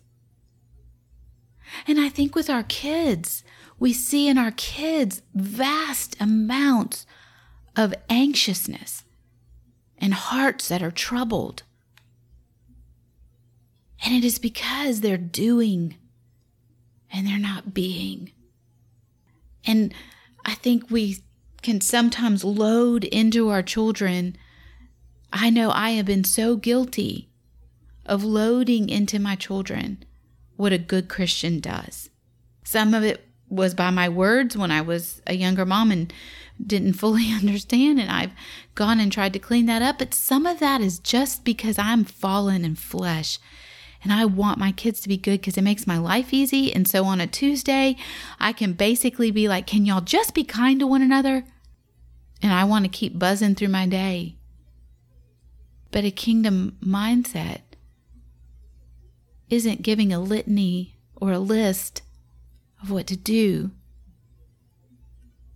And 1.87 1.99
I 2.01 2.09
think 2.09 2.35
with 2.35 2.49
our 2.51 2.63
kids, 2.63 3.43
we 3.79 3.93
see 3.93 4.29
in 4.29 4.39
our 4.39 4.53
kids 4.53 5.23
vast 5.35 6.17
amounts 6.21 7.07
of 7.75 7.95
anxiousness 8.09 9.05
and 9.99 10.15
hearts 10.15 10.69
that 10.69 10.83
are 10.83 10.91
troubled. 10.91 11.63
And 14.05 14.15
it 14.15 14.25
is 14.25 14.39
because 14.39 15.01
they're 15.01 15.17
doing 15.17 15.97
and 17.13 17.27
they're 17.27 17.39
not 17.39 17.75
being. 17.75 18.33
And 19.67 19.93
I 20.45 20.55
think 20.55 20.91
we 20.91 21.19
can 21.63 21.81
sometimes 21.81 22.45
load 22.45 23.05
into 23.05 23.49
our 23.49 23.63
children. 23.63 24.37
I 25.33 25.51
know 25.51 25.71
I 25.71 25.91
have 25.91 26.07
been 26.07 26.25
so 26.25 26.57
guilty 26.57 27.31
of 28.07 28.25
loading 28.25 28.89
into 28.89 29.19
my 29.19 29.35
children 29.37 30.05
what 30.57 30.73
a 30.73 30.79
good 30.79 31.09
Christian 31.09 31.61
does. 31.61 32.09
Some 32.65 32.95
of 32.95 33.03
it 33.03 33.25
was 33.49 33.75
by 33.75 33.91
my 33.91 34.09
words 34.09 34.57
when 34.57 34.71
I 34.71 34.81
was 34.81 35.23
a 35.27 35.35
younger 35.35 35.65
mom 35.65 35.93
and 35.93 36.13
didn't 36.65 36.93
fully 37.05 37.33
understand, 37.33 38.01
and 38.01 38.11
I've 38.11 38.33
gone 38.75 38.99
and 38.99 39.13
tried 39.13 39.33
to 39.35 39.39
clean 39.39 39.67
that 39.67 39.83
up. 39.83 39.99
But 39.99 40.15
some 40.15 40.47
of 40.47 40.59
that 40.61 40.81
is 40.81 40.99
just 40.99 41.45
because 41.45 41.79
I'm 41.79 42.05
fallen 42.05 42.65
in 42.65 42.75
flesh 42.75 43.39
and 44.03 44.13
I 44.13 44.25
want 44.25 44.59
my 44.59 44.73
kids 44.73 45.01
to 45.01 45.09
be 45.09 45.17
good 45.17 45.41
because 45.41 45.57
it 45.57 45.63
makes 45.63 45.87
my 45.87 45.99
life 45.99 46.33
easy. 46.33 46.73
And 46.73 46.87
so 46.87 47.05
on 47.05 47.21
a 47.21 47.27
Tuesday, 47.27 47.97
I 48.39 48.53
can 48.53 48.73
basically 48.73 49.31
be 49.31 49.49
like, 49.49 49.67
Can 49.67 49.85
y'all 49.85 50.01
just 50.01 50.35
be 50.35 50.45
kind 50.45 50.81
to 50.81 50.87
one 50.87 51.03
another? 51.03 51.45
And 52.43 52.53
I 52.53 52.65
want 52.65 52.85
to 52.85 52.91
keep 52.91 53.19
buzzing 53.19 53.55
through 53.55 53.69
my 53.69 53.87
day. 53.87 54.37
But 55.91 56.05
a 56.05 56.11
kingdom 56.11 56.77
mindset 56.85 57.61
isn't 59.51 59.83
giving 59.83 60.13
a 60.13 60.21
litany 60.21 60.97
or 61.15 61.33
a 61.33 61.39
list 61.39 62.03
of 62.83 62.91
what 62.91 63.07
to 63.07 63.17
do, 63.17 63.71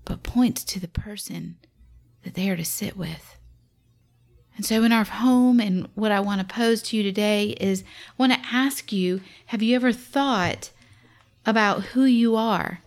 but 0.04 0.22
points 0.22 0.64
to 0.64 0.80
the 0.80 0.88
person 0.88 1.56
that 2.24 2.34
they 2.34 2.48
are 2.50 2.56
to 2.56 2.64
sit 2.64 2.96
with. 2.96 3.36
And 4.56 4.66
so, 4.66 4.82
in 4.82 4.92
our 4.92 5.04
home, 5.04 5.58
and 5.58 5.88
what 5.94 6.12
I 6.12 6.20
want 6.20 6.46
to 6.46 6.54
pose 6.54 6.82
to 6.82 6.96
you 6.96 7.02
today 7.02 7.56
is 7.60 7.82
I 7.82 8.12
want 8.18 8.32
to 8.32 8.40
ask 8.52 8.92
you 8.92 9.22
have 9.46 9.62
you 9.62 9.74
ever 9.74 9.92
thought 9.92 10.70
about 11.46 11.84
who 11.84 12.04
you 12.04 12.36
are? 12.36 12.80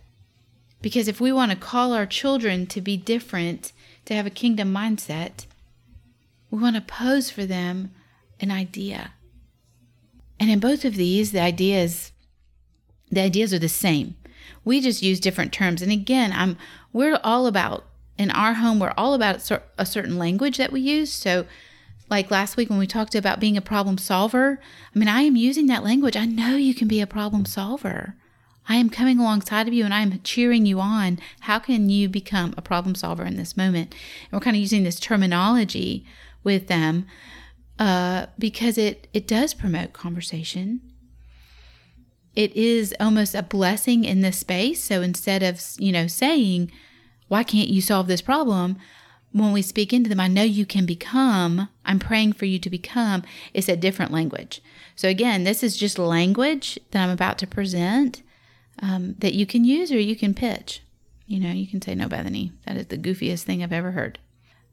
Because 0.80 1.08
if 1.08 1.20
we 1.20 1.32
want 1.32 1.50
to 1.50 1.56
call 1.56 1.92
our 1.92 2.06
children 2.06 2.66
to 2.66 2.80
be 2.80 2.96
different, 2.96 3.72
to 4.04 4.14
have 4.14 4.26
a 4.26 4.30
kingdom 4.30 4.72
mindset, 4.72 5.46
we 6.50 6.60
want 6.60 6.76
to 6.76 6.82
pose 6.82 7.30
for 7.30 7.44
them 7.44 7.90
an 8.38 8.50
idea. 8.50 9.12
And 10.44 10.50
in 10.50 10.60
both 10.60 10.84
of 10.84 10.96
these, 10.96 11.32
the 11.32 11.40
ideas 11.40 12.12
the 13.10 13.22
ideas 13.22 13.54
are 13.54 13.58
the 13.58 13.66
same. 13.66 14.14
We 14.62 14.82
just 14.82 15.02
use 15.02 15.18
different 15.18 15.54
terms. 15.54 15.80
And 15.80 15.90
again, 15.90 16.34
I'm 16.34 16.58
we're 16.92 17.18
all 17.24 17.46
about 17.46 17.86
in 18.18 18.30
our 18.30 18.52
home 18.52 18.78
we're 18.78 18.92
all 18.98 19.14
about 19.14 19.50
a 19.78 19.86
certain 19.86 20.18
language 20.18 20.58
that 20.58 20.70
we 20.70 20.82
use. 20.82 21.10
So 21.10 21.46
like 22.10 22.30
last 22.30 22.58
week 22.58 22.68
when 22.68 22.78
we 22.78 22.86
talked 22.86 23.14
about 23.14 23.40
being 23.40 23.56
a 23.56 23.62
problem 23.62 23.96
solver, 23.96 24.60
I 24.94 24.98
mean, 24.98 25.08
I 25.08 25.22
am 25.22 25.34
using 25.34 25.66
that 25.68 25.82
language. 25.82 26.14
I 26.14 26.26
know 26.26 26.56
you 26.56 26.74
can 26.74 26.88
be 26.88 27.00
a 27.00 27.06
problem 27.06 27.46
solver. 27.46 28.14
I 28.68 28.76
am 28.76 28.90
coming 28.90 29.18
alongside 29.18 29.66
of 29.66 29.72
you 29.72 29.86
and 29.86 29.94
I 29.94 30.02
am 30.02 30.20
cheering 30.24 30.66
you 30.66 30.78
on. 30.78 31.20
How 31.40 31.58
can 31.58 31.88
you 31.88 32.06
become 32.06 32.52
a 32.58 32.62
problem 32.62 32.94
solver 32.94 33.24
in 33.24 33.36
this 33.38 33.56
moment? 33.56 33.94
And 34.24 34.32
we're 34.32 34.44
kind 34.44 34.56
of 34.56 34.60
using 34.60 34.84
this 34.84 35.00
terminology 35.00 36.04
with 36.42 36.66
them 36.66 37.06
uh, 37.78 38.26
because 38.38 38.78
it 38.78 39.08
it 39.12 39.26
does 39.26 39.54
promote 39.54 39.92
conversation. 39.92 40.80
It 42.34 42.54
is 42.56 42.94
almost 42.98 43.34
a 43.34 43.42
blessing 43.42 44.04
in 44.04 44.20
this 44.20 44.38
space. 44.38 44.82
So 44.82 45.02
instead 45.02 45.42
of 45.42 45.60
you 45.78 45.92
know 45.92 46.06
saying, 46.06 46.70
"Why 47.28 47.42
can't 47.42 47.68
you 47.68 47.80
solve 47.80 48.06
this 48.06 48.22
problem?" 48.22 48.76
when 49.34 49.52
we 49.52 49.62
speak 49.62 49.92
into 49.92 50.08
them, 50.08 50.20
I 50.20 50.28
know 50.28 50.44
you 50.44 50.64
can 50.64 50.86
become. 50.86 51.68
I'm 51.84 51.98
praying 51.98 52.34
for 52.34 52.44
you 52.44 52.60
to 52.60 52.70
become. 52.70 53.24
It's 53.52 53.68
a 53.68 53.76
different 53.76 54.12
language. 54.12 54.62
So 54.94 55.08
again, 55.08 55.42
this 55.42 55.64
is 55.64 55.76
just 55.76 55.98
language 55.98 56.78
that 56.92 57.02
I'm 57.02 57.10
about 57.10 57.38
to 57.38 57.46
present 57.48 58.22
um, 58.80 59.16
that 59.18 59.34
you 59.34 59.44
can 59.44 59.64
use 59.64 59.90
or 59.90 59.98
you 59.98 60.14
can 60.14 60.34
pitch. 60.34 60.82
You 61.26 61.40
know, 61.40 61.50
you 61.50 61.66
can 61.66 61.82
say, 61.82 61.96
"No, 61.96 62.06
Bethany, 62.06 62.52
that 62.64 62.76
is 62.76 62.86
the 62.86 62.98
goofiest 62.98 63.42
thing 63.42 63.62
I've 63.62 63.72
ever 63.72 63.90
heard." 63.90 64.20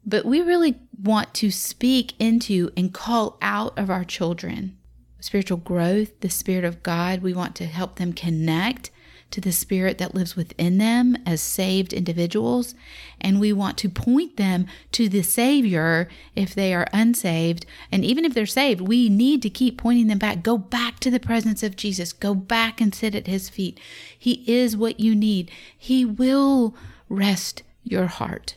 But 0.04 0.24
we 0.24 0.40
really 0.40 0.80
want 1.00 1.32
to 1.34 1.50
speak 1.50 2.14
into 2.18 2.70
and 2.76 2.92
call 2.92 3.38
out 3.40 3.78
of 3.78 3.90
our 3.90 4.04
children 4.04 4.76
spiritual 5.20 5.58
growth, 5.58 6.18
the 6.20 6.30
Spirit 6.30 6.64
of 6.64 6.82
God. 6.82 7.22
We 7.22 7.32
want 7.32 7.54
to 7.56 7.66
help 7.66 7.96
them 7.96 8.12
connect 8.12 8.90
to 9.30 9.40
the 9.40 9.52
Spirit 9.52 9.98
that 9.98 10.14
lives 10.14 10.36
within 10.36 10.78
them 10.78 11.16
as 11.24 11.40
saved 11.40 11.92
individuals. 11.92 12.74
And 13.20 13.40
we 13.40 13.52
want 13.52 13.78
to 13.78 13.88
point 13.88 14.36
them 14.36 14.66
to 14.92 15.08
the 15.08 15.22
Savior 15.22 16.08
if 16.36 16.54
they 16.54 16.74
are 16.74 16.86
unsaved. 16.92 17.64
And 17.90 18.04
even 18.04 18.24
if 18.24 18.34
they're 18.34 18.46
saved, 18.46 18.80
we 18.80 19.08
need 19.08 19.42
to 19.42 19.50
keep 19.50 19.78
pointing 19.78 20.08
them 20.08 20.18
back. 20.18 20.42
Go 20.42 20.58
back 20.58 21.00
to 21.00 21.10
the 21.10 21.20
presence 21.20 21.62
of 21.62 21.76
Jesus. 21.76 22.12
Go 22.12 22.34
back 22.34 22.80
and 22.80 22.94
sit 22.94 23.14
at 23.14 23.26
His 23.26 23.48
feet. 23.48 23.80
He 24.16 24.44
is 24.46 24.76
what 24.76 25.00
you 25.00 25.14
need, 25.14 25.50
He 25.76 26.04
will 26.04 26.76
rest 27.08 27.62
your 27.84 28.06
heart. 28.06 28.56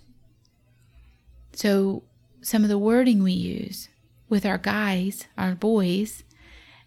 So, 1.56 2.04
some 2.42 2.64
of 2.64 2.70
the 2.70 2.78
wording 2.78 3.24
we 3.24 3.32
use 3.32 3.88
with 4.28 4.46
our 4.46 4.58
guys, 4.58 5.26
our 5.38 5.56
boys, 5.56 6.26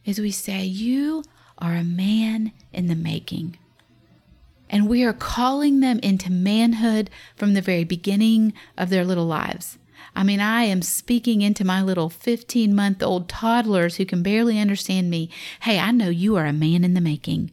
is 0.04 0.20
we 0.20 0.30
say, 0.30 0.62
You 0.62 1.24
are 1.56 1.74
a 1.74 1.82
man 1.82 2.52
in 2.70 2.86
the 2.86 2.94
making. 2.94 3.56
And 4.68 4.86
we 4.86 5.04
are 5.04 5.14
calling 5.14 5.80
them 5.80 5.98
into 6.00 6.30
manhood 6.30 7.08
from 7.34 7.54
the 7.54 7.62
very 7.62 7.84
beginning 7.84 8.52
of 8.76 8.90
their 8.90 9.06
little 9.06 9.24
lives. 9.24 9.78
I 10.14 10.22
mean, 10.22 10.40
I 10.40 10.64
am 10.64 10.82
speaking 10.82 11.40
into 11.40 11.64
my 11.64 11.82
little 11.82 12.10
15 12.10 12.74
month 12.74 13.02
old 13.02 13.26
toddlers 13.26 13.96
who 13.96 14.04
can 14.04 14.22
barely 14.22 14.58
understand 14.58 15.08
me. 15.08 15.30
Hey, 15.62 15.78
I 15.78 15.92
know 15.92 16.10
you 16.10 16.36
are 16.36 16.44
a 16.44 16.52
man 16.52 16.84
in 16.84 16.92
the 16.92 17.00
making. 17.00 17.52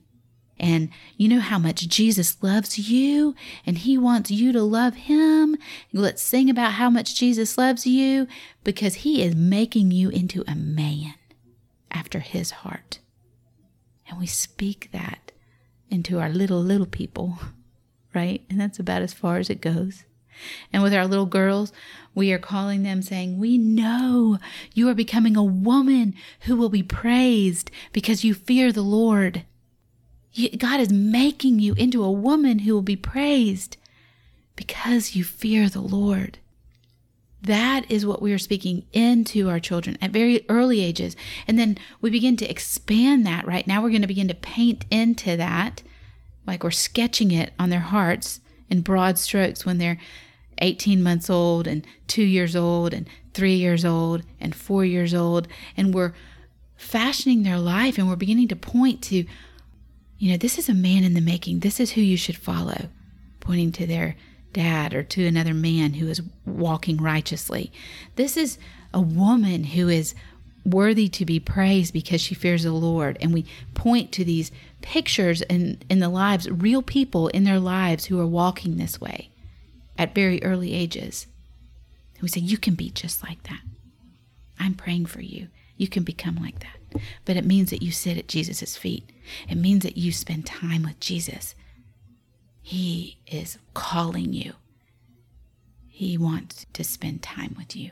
And 0.60 0.90
you 1.18 1.28
know 1.28 1.42
how 1.42 1.60
much 1.60 1.88
Jesus 1.88 2.42
loves 2.42 2.90
you 2.90 3.36
and 3.66 3.78
he 3.78 3.98
wants 3.98 4.32
you 4.32 4.52
to 4.54 4.64
love 4.64 4.96
him. 4.96 5.58
Let's 5.92 6.22
sing 6.22 6.50
about 6.50 6.74
how 6.74 6.90
much 6.90 7.16
Jesus 7.16 7.58
loves 7.58 7.86
you 7.86 8.28
because 8.64 8.96
he 8.96 9.22
is 9.22 9.36
making 9.36 9.92
you 9.92 10.10
into 10.10 10.44
a 10.48 10.56
man 10.56 11.16
after 11.92 12.20
his 12.20 12.52
heart. 12.52 13.00
And 14.08 14.20
we 14.20 14.28
speak 14.28 14.90
that 14.92 15.32
into 15.90 16.20
our 16.20 16.30
little, 16.30 16.62
little 16.62 16.86
people, 16.86 17.40
right? 18.14 18.44
And 18.50 18.60
that's 18.60 18.80
about 18.80 19.02
as 19.02 19.14
far 19.14 19.38
as 19.38 19.50
it 19.50 19.62
goes. 19.62 20.06
And 20.72 20.84
with 20.84 20.94
our 20.94 21.08
little 21.08 21.26
girls, 21.26 21.72
we 22.14 22.32
are 22.34 22.40
calling 22.40 22.84
them 22.84 23.02
saying, 23.02 23.38
We 23.38 23.58
know 23.58 24.38
you 24.74 24.90
are 24.90 24.94
becoming 24.94 25.38
a 25.38 25.44
woman 25.44 26.14
who 26.42 26.56
will 26.56 26.70
be 26.70 26.84
praised 26.84 27.72
because 27.94 28.24
you 28.24 28.34
fear 28.34 28.72
the 28.72 28.82
Lord. 28.82 29.46
God 30.58 30.80
is 30.80 30.92
making 30.92 31.60
you 31.60 31.74
into 31.76 32.04
a 32.04 32.12
woman 32.12 32.60
who 32.60 32.74
will 32.74 32.82
be 32.82 32.96
praised 32.96 33.78
because 34.56 35.16
you 35.16 35.24
fear 35.24 35.70
the 35.70 35.82
Lord. 35.82 36.40
That 37.42 37.90
is 37.90 38.06
what 38.06 38.22
we 38.22 38.34
are 38.34 38.40
speaking 38.40 38.86
into 38.92 39.50
our 39.50 39.60
children 39.60 39.98
at 40.02 40.12
very 40.12 40.46
early 40.50 40.82
ages. 40.82 41.16
And 41.48 41.60
then 41.60 41.78
we 42.02 42.10
begin 42.10 42.38
to 42.38 42.50
expand 42.50 43.26
that, 43.26 43.46
right? 43.46 43.68
Now 43.68 43.82
we're 43.82 43.92
going 43.92 44.02
to 44.02 44.08
begin 44.08 44.28
to 44.30 44.34
paint 44.34 44.86
into 44.90 45.38
that, 45.38 45.84
like 46.48 46.64
we're 46.64 46.72
sketching 46.72 47.32
it 47.32 47.54
on 47.60 47.70
their 47.70 47.82
hearts 47.82 48.40
in 48.70 48.82
broad 48.82 49.20
strokes 49.20 49.66
when 49.66 49.78
they're 49.78 50.00
18 50.60 51.04
months 51.04 51.30
old 51.30 51.68
and 51.68 51.86
two 52.08 52.24
years 52.24 52.56
old 52.56 52.94
and 52.94 53.08
three 53.34 53.56
years 53.56 53.86
old 53.86 54.24
and 54.40 54.56
four 54.56 54.84
years 54.84 55.14
old. 55.14 55.48
And 55.78 55.94
we're 55.94 56.14
fashioning 56.76 57.44
their 57.44 57.60
life 57.60 57.98
and 57.98 58.10
we're 58.10 58.16
beginning 58.16 58.48
to 58.48 58.56
point 58.56 59.02
to, 59.04 59.26
you 60.18 60.32
know, 60.32 60.38
this 60.38 60.58
is 60.58 60.70
a 60.70 60.74
man 60.74 61.04
in 61.04 61.14
the 61.14 61.22
making. 61.22 61.60
This 61.60 61.80
is 61.80 61.92
who 61.92 62.02
you 62.02 62.18
should 62.18 62.38
follow, 62.38 62.90
pointing 63.40 63.72
to 63.74 63.86
their 63.86 64.16
dad 64.54 64.94
or 64.94 65.04
to 65.04 65.28
another 65.28 65.54
man 65.54 65.94
who 65.94 66.08
is 66.08 66.22
walking 66.46 66.98
righteously. 66.98 67.72
This 68.16 68.38
is 68.38 68.58
a 68.94 69.02
woman 69.02 69.66
who 69.66 69.90
is 69.90 70.16
worthy 70.66 71.08
to 71.10 71.26
be 71.26 71.40
praised 71.40 71.94
because 71.94 72.22
she 72.22 72.34
fears 72.34 72.64
the 72.64 72.72
Lord. 72.72 73.18
And 73.22 73.34
we 73.34 73.46
point 73.74 74.12
to 74.14 74.24
these 74.24 74.52
pictures 74.82 75.42
in, 75.44 75.82
in 75.90 76.00
the 76.00 76.10
lives, 76.10 76.50
real 76.50 76.82
people 76.82 77.28
in 77.30 77.44
their 77.44 77.60
lives 77.60 78.06
who 78.06 78.20
are 78.20 78.26
walking 78.26 78.78
this 78.78 79.00
way 79.00 79.30
at 79.98 80.16
very 80.16 80.42
early 80.44 80.74
ages. 80.74 81.28
And 82.16 82.24
we 82.24 82.30
say, 82.30 82.40
You 82.40 82.58
can 82.58 82.76
be 82.76 82.90
just 82.90 83.24
like 83.24 83.44
that. 83.44 83.60
I'm 84.60 84.74
praying 84.74 85.08
for 85.08 85.22
you. 85.22 85.48
You 85.78 85.88
can 85.88 86.04
become 86.04 86.36
like 86.36 86.60
that. 86.60 87.02
But 87.26 87.38
it 87.38 87.46
means 87.46 87.70
that 87.70 87.82
you 87.82 87.92
sit 87.92 88.18
at 88.18 88.28
Jesus' 88.28 88.78
feet. 88.78 89.10
It 89.50 89.56
means 89.56 89.84
that 89.84 89.98
you 89.98 90.12
spend 90.12 90.46
time 90.46 90.84
with 90.84 91.00
Jesus. 91.00 91.56
He 92.62 93.20
is 93.28 93.58
calling 93.74 94.34
you. 94.34 94.54
He 95.88 96.18
wants 96.18 96.66
to 96.74 96.84
spend 96.84 97.22
time 97.22 97.56
with 97.58 97.76
you. 97.76 97.92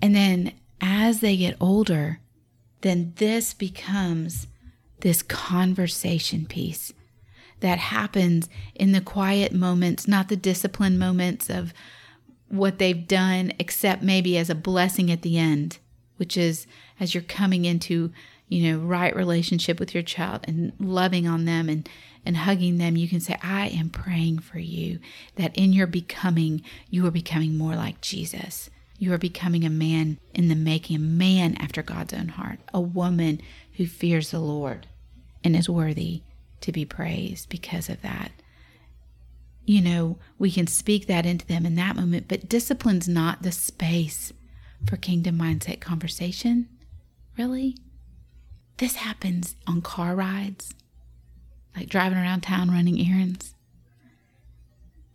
And 0.00 0.14
then 0.14 0.52
as 0.80 1.20
they 1.20 1.36
get 1.36 1.56
older, 1.60 2.20
then 2.82 3.12
this 3.16 3.54
becomes 3.54 4.46
this 5.00 5.22
conversation 5.22 6.46
piece 6.46 6.92
that 7.60 7.78
happens 7.78 8.48
in 8.74 8.92
the 8.92 9.00
quiet 9.00 9.52
moments, 9.52 10.08
not 10.08 10.28
the 10.28 10.36
disciplined 10.36 10.98
moments 10.98 11.48
of 11.48 11.72
what 12.52 12.78
they've 12.78 13.08
done, 13.08 13.50
except 13.58 14.02
maybe 14.02 14.36
as 14.36 14.50
a 14.50 14.54
blessing 14.54 15.10
at 15.10 15.22
the 15.22 15.38
end, 15.38 15.78
which 16.18 16.36
is 16.36 16.66
as 17.00 17.14
you're 17.14 17.22
coming 17.22 17.64
into, 17.64 18.12
you 18.46 18.70
know, 18.70 18.78
right 18.78 19.16
relationship 19.16 19.80
with 19.80 19.94
your 19.94 20.02
child 20.02 20.44
and 20.44 20.72
loving 20.78 21.26
on 21.26 21.46
them 21.46 21.68
and 21.68 21.88
and 22.24 22.36
hugging 22.36 22.78
them, 22.78 22.96
you 22.96 23.08
can 23.08 23.20
say, 23.20 23.36
I 23.42 23.68
am 23.68 23.90
praying 23.90 24.40
for 24.40 24.60
you 24.60 25.00
that 25.34 25.56
in 25.56 25.72
your 25.72 25.88
becoming, 25.88 26.62
you 26.88 27.04
are 27.06 27.10
becoming 27.10 27.58
more 27.58 27.74
like 27.74 28.00
Jesus. 28.00 28.70
You 28.96 29.12
are 29.12 29.18
becoming 29.18 29.64
a 29.64 29.70
man 29.70 30.18
in 30.32 30.46
the 30.46 30.54
making, 30.54 30.96
a 30.96 31.00
man 31.00 31.56
after 31.58 31.82
God's 31.82 32.12
own 32.12 32.28
heart, 32.28 32.60
a 32.72 32.80
woman 32.80 33.40
who 33.76 33.86
fears 33.86 34.30
the 34.30 34.38
Lord 34.38 34.86
and 35.42 35.56
is 35.56 35.68
worthy 35.68 36.22
to 36.60 36.70
be 36.70 36.84
praised 36.84 37.48
because 37.48 37.88
of 37.88 38.02
that. 38.02 38.30
You 39.64 39.80
know, 39.80 40.18
we 40.38 40.50
can 40.50 40.66
speak 40.66 41.06
that 41.06 41.24
into 41.24 41.46
them 41.46 41.64
in 41.64 41.76
that 41.76 41.96
moment, 41.96 42.26
but 42.28 42.48
discipline's 42.48 43.08
not 43.08 43.42
the 43.42 43.52
space 43.52 44.32
for 44.86 44.96
kingdom 44.96 45.38
mindset 45.38 45.80
conversation. 45.80 46.68
Really? 47.38 47.76
This 48.78 48.96
happens 48.96 49.56
on 49.66 49.80
car 49.82 50.14
rides 50.14 50.74
like 51.76 51.88
driving 51.88 52.18
around 52.18 52.42
town 52.42 52.70
running 52.70 53.00
errands. 53.00 53.54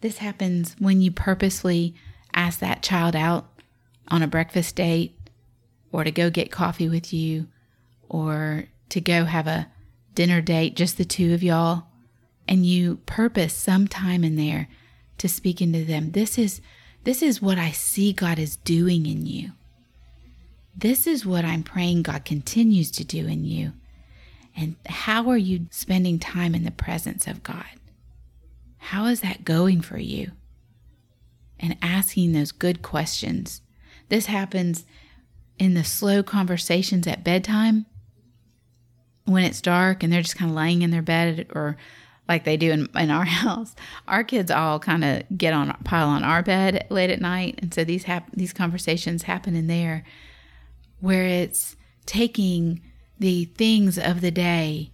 This 0.01 0.19
happens 0.19 0.75
when 0.79 1.01
you 1.01 1.11
purposely 1.11 1.95
ask 2.33 2.59
that 2.59 2.83
child 2.83 3.15
out 3.15 3.49
on 4.07 4.21
a 4.21 4.27
breakfast 4.27 4.75
date 4.75 5.17
or 5.91 6.03
to 6.03 6.11
go 6.11 6.29
get 6.29 6.51
coffee 6.51 6.87
with 6.87 7.11
you 7.13 7.47
or 8.09 8.65
to 8.89 9.01
go 9.01 9.25
have 9.25 9.47
a 9.47 9.67
dinner 10.13 10.41
date, 10.41 10.75
just 10.75 10.97
the 10.97 11.05
two 11.05 11.33
of 11.33 11.43
y'all, 11.43 11.86
and 12.47 12.65
you 12.65 12.97
purpose 13.05 13.53
some 13.53 13.87
time 13.87 14.23
in 14.23 14.35
there 14.35 14.67
to 15.17 15.27
speak 15.27 15.61
into 15.61 15.83
them. 15.83 16.11
This 16.11 16.37
is 16.37 16.61
this 17.03 17.21
is 17.21 17.41
what 17.41 17.57
I 17.57 17.71
see 17.71 18.11
God 18.11 18.37
is 18.37 18.57
doing 18.57 19.05
in 19.05 19.25
you. 19.25 19.51
This 20.75 21.07
is 21.07 21.25
what 21.25 21.45
I'm 21.45 21.63
praying 21.63 22.03
God 22.03 22.25
continues 22.25 22.91
to 22.91 23.05
do 23.05 23.27
in 23.27 23.45
you. 23.45 23.73
And 24.55 24.75
how 24.85 25.29
are 25.29 25.37
you 25.37 25.67
spending 25.71 26.19
time 26.19 26.53
in 26.53 26.63
the 26.63 26.71
presence 26.71 27.25
of 27.25 27.43
God? 27.43 27.65
How 28.77 29.05
is 29.05 29.21
that 29.21 29.45
going 29.45 29.81
for 29.81 29.97
you? 29.97 30.31
And 31.59 31.77
asking 31.81 32.33
those 32.33 32.51
good 32.51 32.81
questions. 32.81 33.61
This 34.09 34.25
happens 34.25 34.85
in 35.57 35.73
the 35.73 35.83
slow 35.83 36.23
conversations 36.23 37.07
at 37.07 37.23
bedtime 37.23 37.85
when 39.25 39.43
it's 39.43 39.61
dark 39.61 40.03
and 40.03 40.11
they're 40.11 40.21
just 40.21 40.37
kind 40.37 40.51
of 40.51 40.57
laying 40.57 40.81
in 40.81 40.91
their 40.91 41.01
bed 41.01 41.47
or 41.53 41.77
like 42.27 42.43
they 42.43 42.57
do 42.57 42.71
in, 42.71 42.89
in 42.95 43.11
our 43.11 43.25
house. 43.25 43.75
Our 44.07 44.23
kids 44.23 44.51
all 44.51 44.79
kind 44.79 45.03
of 45.03 45.23
get 45.37 45.53
on 45.53 45.75
pile 45.83 46.09
on 46.09 46.23
our 46.23 46.43
bed 46.43 46.87
late 46.89 47.09
at 47.09 47.21
night, 47.21 47.59
and 47.61 47.73
so 47.73 47.83
these 47.83 48.03
hap- 48.03 48.31
these 48.31 48.53
conversations 48.53 49.23
happen 49.23 49.55
in 49.55 49.67
there, 49.67 50.03
where 50.99 51.25
it's 51.25 51.75
taking 52.05 52.81
the 53.19 53.45
things 53.45 53.97
of 53.97 54.21
the 54.21 54.31
day. 54.31 54.91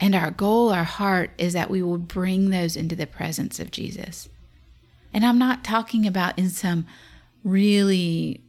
And 0.00 0.16
our 0.16 0.32
goal, 0.32 0.70
our 0.70 0.84
heart, 0.84 1.30
is 1.38 1.52
that 1.52 1.70
we 1.70 1.80
will 1.80 1.98
bring 1.98 2.50
those 2.50 2.76
into 2.76 2.96
the 2.96 3.06
presence 3.06 3.60
of 3.60 3.70
Jesus. 3.70 4.28
And 5.14 5.24
I'm 5.24 5.38
not 5.38 5.62
talking 5.62 6.06
about 6.06 6.36
in 6.38 6.50
some 6.50 6.86
really 7.44 8.42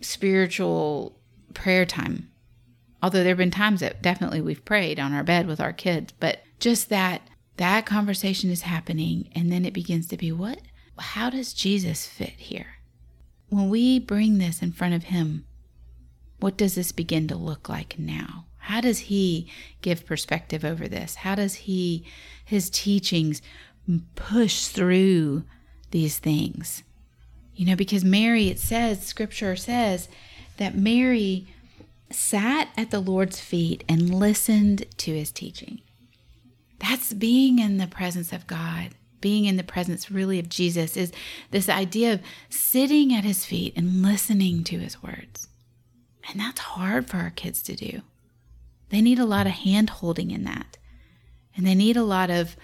spiritual 0.00 1.16
prayer 1.54 1.86
time, 1.86 2.28
although 3.02 3.20
there 3.20 3.30
have 3.30 3.38
been 3.38 3.50
times 3.50 3.80
that 3.80 4.02
definitely 4.02 4.40
we've 4.40 4.64
prayed 4.64 5.00
on 5.00 5.12
our 5.12 5.24
bed 5.24 5.48
with 5.48 5.60
our 5.60 5.72
kids, 5.72 6.12
but 6.20 6.42
just 6.60 6.88
that 6.90 7.22
that 7.56 7.86
conversation 7.86 8.50
is 8.50 8.62
happening 8.62 9.30
and 9.34 9.50
then 9.50 9.64
it 9.64 9.72
begins 9.72 10.06
to 10.08 10.16
be 10.16 10.32
what 10.32 10.60
how 10.98 11.30
does 11.30 11.52
Jesus 11.52 12.06
fit 12.06 12.34
here? 12.36 12.78
When 13.48 13.68
we 13.68 13.98
bring 13.98 14.38
this 14.38 14.62
in 14.62 14.72
front 14.72 14.94
of 14.94 15.04
him, 15.04 15.44
what 16.40 16.56
does 16.56 16.74
this 16.74 16.92
begin 16.92 17.28
to 17.28 17.36
look 17.36 17.68
like 17.68 17.98
now? 17.98 18.46
How 18.58 18.80
does 18.80 19.00
he 19.00 19.50
give 19.82 20.06
perspective 20.06 20.64
over 20.64 20.88
this? 20.88 21.16
How 21.16 21.34
does 21.34 21.54
he, 21.54 22.04
his 22.44 22.68
teachings, 22.68 23.40
push 24.16 24.66
through 24.66 25.44
these 25.92 26.18
things? 26.18 26.82
You 27.54 27.66
know, 27.66 27.76
because 27.76 28.04
Mary, 28.04 28.48
it 28.48 28.58
says, 28.58 29.06
scripture 29.06 29.56
says 29.56 30.08
that 30.56 30.76
Mary 30.76 31.46
sat 32.10 32.68
at 32.76 32.90
the 32.90 33.00
Lord's 33.00 33.40
feet 33.40 33.84
and 33.88 34.14
listened 34.14 34.84
to 34.98 35.14
his 35.14 35.30
teaching. 35.30 35.80
That's 36.78 37.12
being 37.12 37.58
in 37.58 37.78
the 37.78 37.86
presence 37.86 38.32
of 38.32 38.46
God. 38.46 38.90
Being 39.20 39.46
in 39.46 39.56
the 39.56 39.64
presence 39.64 40.10
really 40.10 40.38
of 40.38 40.48
Jesus 40.48 40.96
is 40.96 41.10
this 41.50 41.68
idea 41.68 42.12
of 42.12 42.20
sitting 42.48 43.14
at 43.14 43.24
his 43.24 43.44
feet 43.44 43.72
and 43.76 44.02
listening 44.02 44.62
to 44.64 44.78
his 44.78 45.02
words. 45.02 45.48
And 46.28 46.38
that's 46.38 46.60
hard 46.60 47.08
for 47.08 47.16
our 47.18 47.30
kids 47.30 47.62
to 47.64 47.74
do. 47.74 48.02
They 48.90 49.00
need 49.00 49.18
a 49.18 49.24
lot 49.24 49.46
of 49.46 49.52
hand 49.52 49.90
holding 49.90 50.30
in 50.30 50.44
that. 50.44 50.76
And 51.56 51.66
they 51.66 51.74
need 51.74 51.96
a 51.96 52.04
lot 52.04 52.30
of 52.30 52.56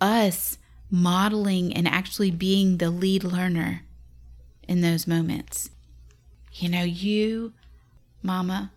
us 0.00 0.58
modeling 0.90 1.72
and 1.74 1.88
actually 1.88 2.30
being 2.30 2.76
the 2.76 2.90
lead 2.90 3.24
learner 3.24 3.82
in 4.68 4.80
those 4.80 5.06
moments. 5.06 5.70
You 6.52 6.68
know, 6.68 6.82
you, 6.82 7.52
mama, 8.22 8.70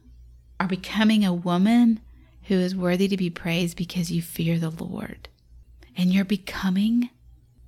are 0.60 0.68
becoming 0.68 1.24
a 1.24 1.34
woman 1.34 2.00
who 2.48 2.56
is 2.56 2.76
worthy 2.76 3.08
to 3.08 3.18
be 3.18 3.30
praised 3.30 3.76
because 3.76 4.12
you 4.12 4.22
fear 4.22 4.58
the 4.58 4.70
Lord. 4.70 5.28
And 5.96 6.14
your 6.14 6.26
becoming 6.26 7.10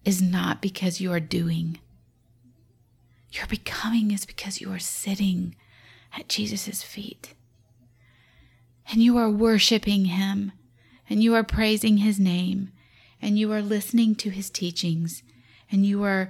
is 0.06 0.22
not 0.22 0.62
because 0.62 1.02
you 1.02 1.12
are 1.12 1.20
doing. 1.20 1.80
Your 3.32 3.46
becoming 3.48 4.12
is 4.12 4.26
because 4.26 4.62
you 4.62 4.72
are 4.72 4.80
sitting 4.80 5.56
at 6.18 6.30
Jesus' 6.30 6.82
feet. 6.82 7.34
And 8.92 9.04
you 9.04 9.18
are 9.18 9.30
worshiping 9.30 10.06
him, 10.06 10.52
and 11.10 11.22
you 11.22 11.36
are 11.36 11.44
praising 11.44 11.98
his 11.98 12.20
name, 12.20 12.72
and 13.22 13.38
you 13.38 13.52
are 13.52 13.62
listening 13.62 14.16
to 14.16 14.30
his 14.30 14.50
teachings, 14.50 15.24
and 15.72 15.86
you 15.86 16.04
are 16.04 16.30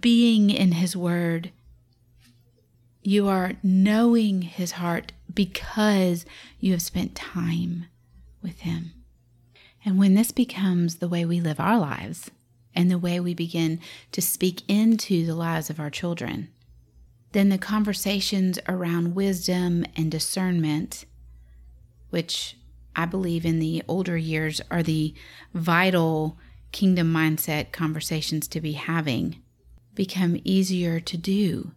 being 0.00 0.50
in 0.50 0.72
his 0.72 0.96
word. 0.96 1.52
You 3.02 3.28
are 3.28 3.54
knowing 3.62 4.42
his 4.42 4.72
heart 4.72 5.12
because 5.32 6.26
you 6.58 6.72
have 6.72 6.82
spent 6.82 7.14
time 7.14 7.86
with 8.42 8.60
him. 8.60 8.92
And 9.84 9.98
when 9.98 10.14
this 10.14 10.32
becomes 10.32 10.96
the 10.96 11.08
way 11.08 11.24
we 11.24 11.40
live 11.40 11.58
our 11.58 11.78
lives 11.78 12.30
and 12.74 12.90
the 12.90 12.98
way 12.98 13.18
we 13.18 13.32
begin 13.32 13.80
to 14.12 14.20
speak 14.20 14.62
into 14.68 15.24
the 15.24 15.34
lives 15.34 15.70
of 15.70 15.80
our 15.80 15.90
children, 15.90 16.48
then 17.32 17.48
the 17.48 17.58
conversations 17.58 18.58
around 18.68 19.14
wisdom 19.14 19.84
and 19.96 20.10
discernment, 20.10 21.06
which 22.10 22.56
I 22.94 23.06
believe 23.06 23.46
in 23.46 23.60
the 23.60 23.82
older 23.88 24.16
years 24.16 24.60
are 24.70 24.82
the 24.82 25.14
vital 25.54 26.36
kingdom 26.72 27.12
mindset 27.12 27.72
conversations 27.72 28.46
to 28.48 28.60
be 28.60 28.72
having, 28.72 29.40
become 29.94 30.40
easier 30.44 31.00
to 31.00 31.16
do 31.16 31.72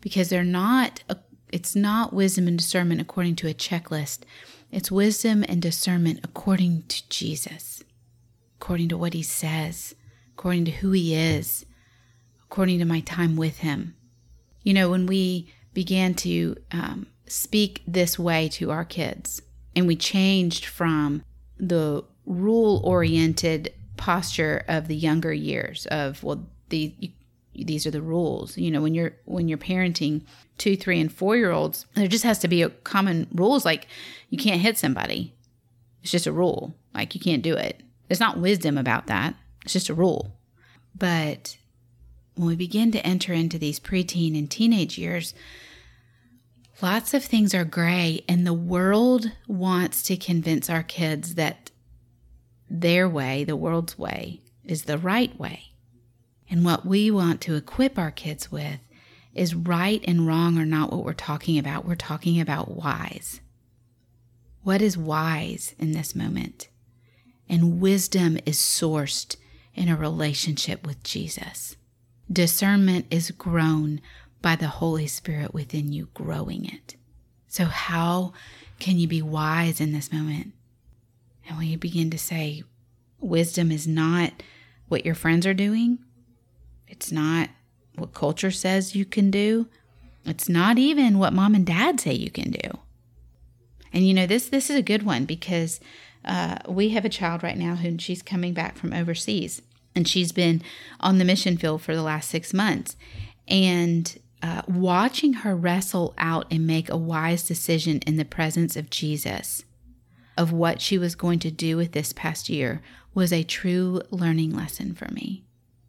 because 0.00 0.28
they're 0.28 0.44
not 0.44 1.02
a, 1.08 1.16
it's 1.52 1.76
not 1.76 2.12
wisdom 2.12 2.48
and 2.48 2.58
discernment 2.58 3.00
according 3.00 3.36
to 3.36 3.48
a 3.48 3.54
checklist 3.54 4.20
it's 4.70 4.90
wisdom 4.90 5.44
and 5.48 5.62
discernment 5.62 6.20
according 6.24 6.84
to 6.88 7.08
Jesus, 7.08 7.82
according 8.60 8.88
to 8.88 8.96
what 8.96 9.14
he 9.14 9.22
says, 9.22 9.94
according 10.34 10.64
to 10.66 10.70
who 10.70 10.90
he 10.90 11.14
is, 11.14 11.64
according 12.44 12.78
to 12.80 12.84
my 12.84 13.00
time 13.00 13.36
with 13.36 13.58
him. 13.58 13.94
You 14.62 14.74
know, 14.74 14.90
when 14.90 15.06
we 15.06 15.52
began 15.72 16.14
to 16.14 16.56
um, 16.72 17.06
speak 17.26 17.82
this 17.86 18.18
way 18.18 18.48
to 18.50 18.70
our 18.70 18.84
kids, 18.84 19.40
and 19.74 19.86
we 19.86 19.96
changed 19.96 20.64
from 20.64 21.22
the 21.58 22.02
rule 22.24 22.80
oriented 22.84 23.72
posture 23.96 24.64
of 24.68 24.88
the 24.88 24.96
younger 24.96 25.32
years 25.32 25.86
of, 25.86 26.22
well, 26.24 26.48
the, 26.70 26.94
these 27.64 27.86
are 27.86 27.90
the 27.90 28.02
rules. 28.02 28.56
You 28.56 28.70
know, 28.70 28.82
when 28.82 28.94
you're 28.94 29.12
when 29.24 29.48
you're 29.48 29.58
parenting 29.58 30.22
two, 30.58 30.76
three, 30.76 31.00
and 31.00 31.12
four 31.12 31.36
year 31.36 31.50
olds, 31.50 31.86
there 31.94 32.08
just 32.08 32.24
has 32.24 32.38
to 32.40 32.48
be 32.48 32.62
a 32.62 32.70
common 32.70 33.28
rules 33.32 33.64
like 33.64 33.86
you 34.30 34.38
can't 34.38 34.60
hit 34.60 34.78
somebody. 34.78 35.34
It's 36.02 36.10
just 36.10 36.26
a 36.26 36.32
rule. 36.32 36.74
Like 36.94 37.14
you 37.14 37.20
can't 37.20 37.42
do 37.42 37.54
it. 37.54 37.82
There's 38.08 38.20
not 38.20 38.38
wisdom 38.38 38.78
about 38.78 39.06
that. 39.06 39.34
It's 39.64 39.72
just 39.72 39.88
a 39.88 39.94
rule. 39.94 40.36
But 40.96 41.56
when 42.34 42.48
we 42.48 42.56
begin 42.56 42.92
to 42.92 43.06
enter 43.06 43.32
into 43.32 43.58
these 43.58 43.80
preteen 43.80 44.38
and 44.38 44.50
teenage 44.50 44.98
years, 44.98 45.34
lots 46.80 47.14
of 47.14 47.24
things 47.24 47.54
are 47.54 47.64
gray, 47.64 48.22
and 48.28 48.46
the 48.46 48.52
world 48.52 49.32
wants 49.48 50.02
to 50.04 50.16
convince 50.16 50.70
our 50.70 50.82
kids 50.82 51.34
that 51.34 51.70
their 52.68 53.08
way, 53.08 53.44
the 53.44 53.56
world's 53.56 53.98
way, 53.98 54.40
is 54.64 54.84
the 54.84 54.98
right 54.98 55.38
way. 55.38 55.75
And 56.48 56.64
what 56.64 56.86
we 56.86 57.10
want 57.10 57.40
to 57.42 57.56
equip 57.56 57.98
our 57.98 58.10
kids 58.10 58.52
with 58.52 58.80
is 59.34 59.54
right 59.54 60.02
and 60.06 60.26
wrong 60.26 60.58
are 60.58 60.64
not 60.64 60.92
what 60.92 61.04
we're 61.04 61.12
talking 61.12 61.58
about. 61.58 61.84
We're 61.84 61.94
talking 61.94 62.40
about 62.40 62.70
wise. 62.70 63.40
What 64.62 64.80
is 64.82 64.96
wise 64.96 65.74
in 65.78 65.92
this 65.92 66.14
moment? 66.14 66.68
And 67.48 67.80
wisdom 67.80 68.38
is 68.46 68.56
sourced 68.58 69.36
in 69.74 69.88
a 69.88 69.96
relationship 69.96 70.86
with 70.86 71.02
Jesus. 71.02 71.76
Discernment 72.32 73.06
is 73.10 73.30
grown 73.30 74.00
by 74.42 74.56
the 74.56 74.68
Holy 74.68 75.06
Spirit 75.06 75.54
within 75.54 75.92
you, 75.92 76.08
growing 76.14 76.64
it. 76.64 76.96
So, 77.46 77.66
how 77.66 78.32
can 78.78 78.98
you 78.98 79.06
be 79.06 79.22
wise 79.22 79.80
in 79.80 79.92
this 79.92 80.12
moment? 80.12 80.52
And 81.48 81.56
when 81.56 81.68
you 81.68 81.78
begin 81.78 82.10
to 82.10 82.18
say, 82.18 82.64
wisdom 83.20 83.70
is 83.70 83.86
not 83.86 84.32
what 84.88 85.06
your 85.06 85.14
friends 85.14 85.46
are 85.46 85.54
doing, 85.54 85.98
it's 86.88 87.10
not 87.12 87.50
what 87.96 88.14
culture 88.14 88.50
says 88.50 88.94
you 88.94 89.04
can 89.04 89.30
do. 89.30 89.68
It's 90.24 90.48
not 90.48 90.78
even 90.78 91.18
what 91.18 91.32
mom 91.32 91.54
and 91.54 91.66
dad 91.66 92.00
say 92.00 92.12
you 92.12 92.30
can 92.30 92.50
do. 92.50 92.78
And 93.92 94.06
you 94.06 94.12
know 94.12 94.26
this 94.26 94.48
this 94.48 94.68
is 94.70 94.76
a 94.76 94.82
good 94.82 95.04
one 95.04 95.24
because 95.24 95.80
uh, 96.24 96.58
we 96.68 96.90
have 96.90 97.04
a 97.04 97.10
child 97.10 97.42
right 97.42 97.56
now 97.56 97.76
who 97.76 97.96
she's 97.98 98.22
coming 98.22 98.52
back 98.52 98.76
from 98.76 98.92
overseas 98.92 99.62
and 99.94 100.06
she's 100.06 100.32
been 100.32 100.62
on 101.00 101.18
the 101.18 101.24
mission 101.24 101.56
field 101.56 101.82
for 101.82 101.94
the 101.94 102.02
last 102.02 102.28
six 102.28 102.52
months 102.52 102.96
and 103.48 104.18
uh, 104.42 104.62
watching 104.68 105.32
her 105.32 105.56
wrestle 105.56 106.14
out 106.18 106.46
and 106.50 106.66
make 106.66 106.90
a 106.90 106.96
wise 106.96 107.44
decision 107.44 108.00
in 108.06 108.16
the 108.16 108.24
presence 108.24 108.76
of 108.76 108.90
Jesus 108.90 109.64
of 110.36 110.52
what 110.52 110.82
she 110.82 110.98
was 110.98 111.14
going 111.14 111.38
to 111.38 111.50
do 111.50 111.76
with 111.76 111.92
this 111.92 112.12
past 112.12 112.50
year 112.50 112.82
was 113.14 113.32
a 113.32 113.42
true 113.42 114.02
learning 114.10 114.54
lesson 114.54 114.94
for 114.94 115.10
me 115.12 115.45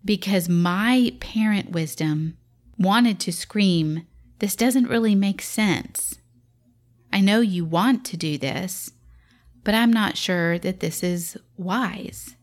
because 0.07 0.47
my 0.47 1.11
parent 1.19 1.71
wisdom 1.71 2.37
wanted 2.79 3.19
to 3.19 3.31
scream, 3.31 4.07
This 4.39 4.55
doesn't 4.55 4.87
really 4.87 5.15
make 5.15 5.41
sense. 5.41 6.19
I 7.11 7.21
know 7.21 7.41
you 7.41 7.65
want 7.65 8.05
to 8.05 8.17
do 8.17 8.37
this, 8.37 8.91
but 9.63 9.73
I'm 9.73 9.91
not 9.91 10.15
sure 10.15 10.59
that 10.59 10.79
this 10.79 11.03
is 11.03 11.37
wise. 11.57 12.35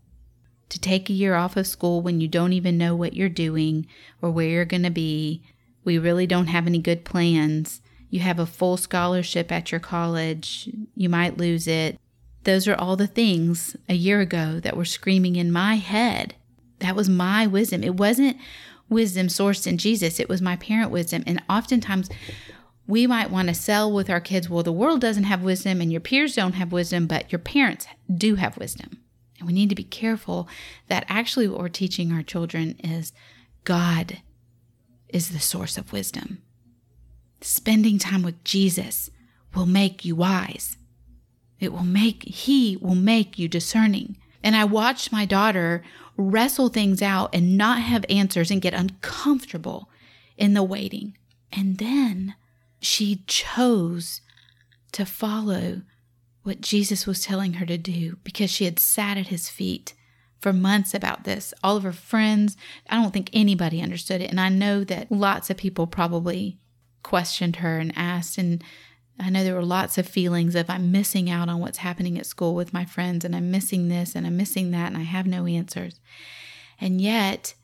To 0.70 0.80
take 0.80 1.08
a 1.08 1.14
year 1.14 1.36
off 1.36 1.56
of 1.56 1.66
school 1.66 2.02
when 2.02 2.20
you 2.20 2.28
don't 2.28 2.52
even 2.52 2.76
know 2.76 2.96
what 2.96 3.14
you're 3.14 3.28
doing 3.28 3.86
or 4.20 4.30
where 4.30 4.48
you're 4.48 4.64
going 4.64 4.82
to 4.82 4.90
be, 4.90 5.42
we 5.84 5.98
really 5.98 6.26
don't 6.26 6.48
have 6.48 6.66
any 6.66 6.80
good 6.80 7.04
plans. 7.04 7.80
You 8.10 8.20
have 8.20 8.40
a 8.40 8.46
full 8.46 8.76
scholarship 8.76 9.52
at 9.52 9.70
your 9.70 9.80
college, 9.80 10.68
you 10.96 11.08
might 11.08 11.38
lose 11.38 11.66
it. 11.66 11.98
Those 12.42 12.68
are 12.68 12.74
all 12.74 12.96
the 12.96 13.06
things 13.06 13.76
a 13.88 13.94
year 13.94 14.20
ago 14.20 14.60
that 14.60 14.76
were 14.76 14.84
screaming 14.84 15.36
in 15.36 15.52
my 15.52 15.76
head. 15.76 16.34
That 16.84 16.94
was 16.94 17.08
my 17.08 17.46
wisdom. 17.46 17.82
It 17.82 17.96
wasn't 17.96 18.36
wisdom 18.90 19.28
sourced 19.28 19.66
in 19.66 19.78
Jesus, 19.78 20.20
it 20.20 20.28
was 20.28 20.42
my 20.42 20.56
parent 20.56 20.90
wisdom. 20.90 21.24
And 21.26 21.42
oftentimes, 21.48 22.10
we 22.86 23.06
might 23.06 23.30
want 23.30 23.48
to 23.48 23.54
sell 23.54 23.90
with 23.90 24.10
our 24.10 24.20
kids, 24.20 24.50
well, 24.50 24.62
the 24.62 24.70
world 24.70 25.00
doesn't 25.00 25.24
have 25.24 25.42
wisdom 25.42 25.80
and 25.80 25.90
your 25.90 26.02
peers 26.02 26.34
don't 26.34 26.52
have 26.52 26.72
wisdom, 26.72 27.06
but 27.06 27.32
your 27.32 27.38
parents 27.38 27.86
do 28.14 28.34
have 28.34 28.58
wisdom. 28.58 28.98
And 29.38 29.46
we 29.46 29.54
need 29.54 29.70
to 29.70 29.74
be 29.74 29.84
careful 29.84 30.46
that 30.88 31.06
actually 31.08 31.48
what 31.48 31.60
we're 31.60 31.68
teaching 31.68 32.12
our 32.12 32.22
children 32.22 32.76
is 32.84 33.14
God 33.64 34.18
is 35.08 35.30
the 35.30 35.40
source 35.40 35.78
of 35.78 35.90
wisdom. 35.90 36.42
Spending 37.40 37.98
time 37.98 38.22
with 38.22 38.44
Jesus 38.44 39.08
will 39.54 39.64
make 39.64 40.04
you 40.04 40.14
wise. 40.16 40.76
It 41.58 41.72
will 41.72 41.84
make, 41.84 42.24
He 42.24 42.76
will 42.76 42.94
make 42.94 43.38
you 43.38 43.48
discerning. 43.48 44.18
And 44.44 44.54
I 44.54 44.64
watched 44.64 45.10
my 45.10 45.24
daughter 45.24 45.82
wrestle 46.16 46.68
things 46.68 47.02
out 47.02 47.34
and 47.34 47.56
not 47.56 47.80
have 47.80 48.04
answers 48.08 48.50
and 48.50 48.62
get 48.62 48.74
uncomfortable 48.74 49.88
in 50.36 50.54
the 50.54 50.62
waiting. 50.62 51.16
And 51.50 51.78
then 51.78 52.34
she 52.78 53.24
chose 53.26 54.20
to 54.92 55.06
follow 55.06 55.82
what 56.42 56.60
Jesus 56.60 57.06
was 57.06 57.22
telling 57.22 57.54
her 57.54 57.64
to 57.66 57.78
do 57.78 58.18
because 58.22 58.50
she 58.50 58.66
had 58.66 58.78
sat 58.78 59.16
at 59.16 59.28
his 59.28 59.48
feet 59.48 59.94
for 60.38 60.52
months 60.52 60.92
about 60.92 61.24
this. 61.24 61.54
All 61.64 61.78
of 61.78 61.82
her 61.84 61.92
friends, 61.92 62.54
I 62.90 63.00
don't 63.00 63.12
think 63.12 63.30
anybody 63.32 63.80
understood 63.80 64.20
it. 64.20 64.30
And 64.30 64.38
I 64.38 64.50
know 64.50 64.84
that 64.84 65.10
lots 65.10 65.48
of 65.48 65.56
people 65.56 65.86
probably 65.86 66.58
questioned 67.02 67.56
her 67.56 67.78
and 67.78 67.92
asked. 67.96 68.36
And 68.36 68.62
I 69.18 69.30
know 69.30 69.44
there 69.44 69.54
were 69.54 69.64
lots 69.64 69.96
of 69.96 70.08
feelings 70.08 70.54
of 70.54 70.68
I'm 70.68 70.90
missing 70.90 71.30
out 71.30 71.48
on 71.48 71.60
what's 71.60 71.78
happening 71.78 72.18
at 72.18 72.26
school 72.26 72.54
with 72.54 72.72
my 72.72 72.84
friends, 72.84 73.24
and 73.24 73.34
I'm 73.34 73.50
missing 73.50 73.88
this 73.88 74.14
and 74.14 74.26
I'm 74.26 74.36
missing 74.36 74.70
that, 74.72 74.88
and 74.88 74.96
I 74.96 75.04
have 75.04 75.26
no 75.26 75.46
answers. 75.46 76.00
And 76.80 77.00
yet, 77.00 77.54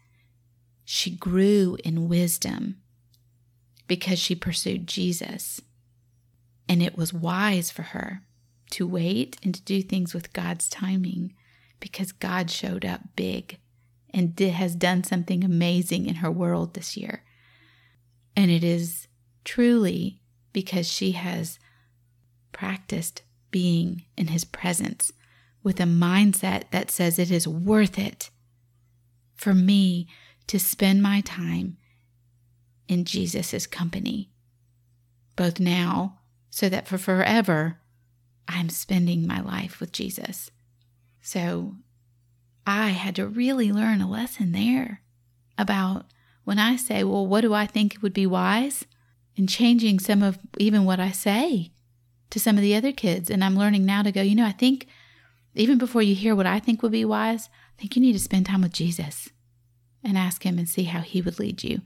she 0.85 1.11
grew 1.11 1.77
in 1.85 2.09
wisdom 2.09 2.77
because 3.87 4.19
she 4.19 4.35
pursued 4.35 4.87
Jesus. 4.87 5.61
And 6.69 6.83
it 6.83 6.97
was 6.97 7.13
wise 7.13 7.71
for 7.71 7.83
her 7.83 8.23
to 8.71 8.87
wait 8.87 9.37
and 9.43 9.55
to 9.55 9.63
do 9.63 9.83
things 9.83 10.15
with 10.15 10.33
God's 10.33 10.69
timing 10.69 11.35
because 11.81 12.13
God 12.13 12.51
showed 12.51 12.85
up 12.85 13.01
big 13.17 13.59
and 14.13 14.37
did, 14.37 14.53
has 14.55 14.77
done 14.77 15.03
something 15.03 15.43
amazing 15.43 16.07
in 16.07 16.17
her 16.17 16.31
world 16.31 16.75
this 16.75 16.97
year. 16.97 17.25
And 18.37 18.51
it 18.51 18.63
is 18.63 19.09
truly 19.45 20.21
because 20.53 20.91
she 20.91 21.13
has 21.13 21.59
practiced 22.53 23.23
being 23.51 24.05
in 24.17 24.29
his 24.29 24.45
presence 24.45 25.13
with 25.63 25.81
a 25.81 25.85
mindset 25.85 26.71
that 26.71 26.91
says 26.91 27.19
it 27.19 27.31
is 27.31 27.47
worth 27.47 27.99
it 27.99 28.31
for 29.35 29.55
me 29.55 30.07
to 30.47 30.59
spend 30.59 31.03
my 31.03 31.21
time 31.21 31.77
in 32.89 33.05
Jesus' 33.05 33.67
company, 33.67 34.31
both 35.37 35.61
now, 35.61 36.19
so 36.51 36.69
that 36.69 36.89
for 36.89 36.99
forever 36.99 37.79
I'm 38.49 38.69
spending 38.69 39.27
my 39.27 39.41
life 39.41 39.79
with 39.79 39.93
Jesus. 39.93 40.51
So 41.23 41.77
I 42.67 42.89
had 42.89 43.15
to 43.17 43.27
really 43.27 43.71
learn 43.73 44.01
a 44.01 44.11
lesson 44.11 44.53
there 44.53 45.03
about 45.57 46.07
when 46.45 46.59
I 46.59 46.77
say, 46.77 47.05
well, 47.05 47.27
what 47.27 47.43
do 47.43 47.55
I 47.55 47.67
think 47.67 47.99
would 48.03 48.13
be 48.13 48.27
wise? 48.27 48.85
And 49.37 49.49
changing 49.49 49.99
some 50.01 50.23
of 50.23 50.39
even 50.59 50.85
what 50.85 51.01
I 51.01 51.11
say 51.13 51.73
to 52.31 52.41
some 52.41 52.57
of 52.57 52.63
the 52.63 52.75
other 52.77 52.93
kids. 52.93 53.31
And 53.31 53.43
I'm 53.43 53.57
learning 53.57 53.87
now 53.87 54.03
to 54.03 54.13
go, 54.13 54.23
you 54.23 54.35
know, 54.35 54.47
I 54.47 54.53
think 54.53 54.87
even 55.55 55.79
before 55.79 56.03
you 56.03 56.15
hear 56.15 56.35
what 56.35 56.47
I 56.47 56.61
think 56.61 56.83
would 56.83 56.93
be 56.93 57.05
wise, 57.05 57.49
I 57.77 57.81
think 57.81 57.97
you 57.97 58.03
need 58.03 58.13
to 58.13 58.19
spend 58.19 58.47
time 58.47 58.63
with 58.63 58.73
Jesus 58.73 59.29
and 60.05 60.17
ask 60.19 60.45
Him 60.45 60.59
and 60.59 60.69
see 60.69 60.85
how 60.85 61.01
He 61.01 61.23
would 61.23 61.39
lead 61.39 61.65
you. 61.65 61.81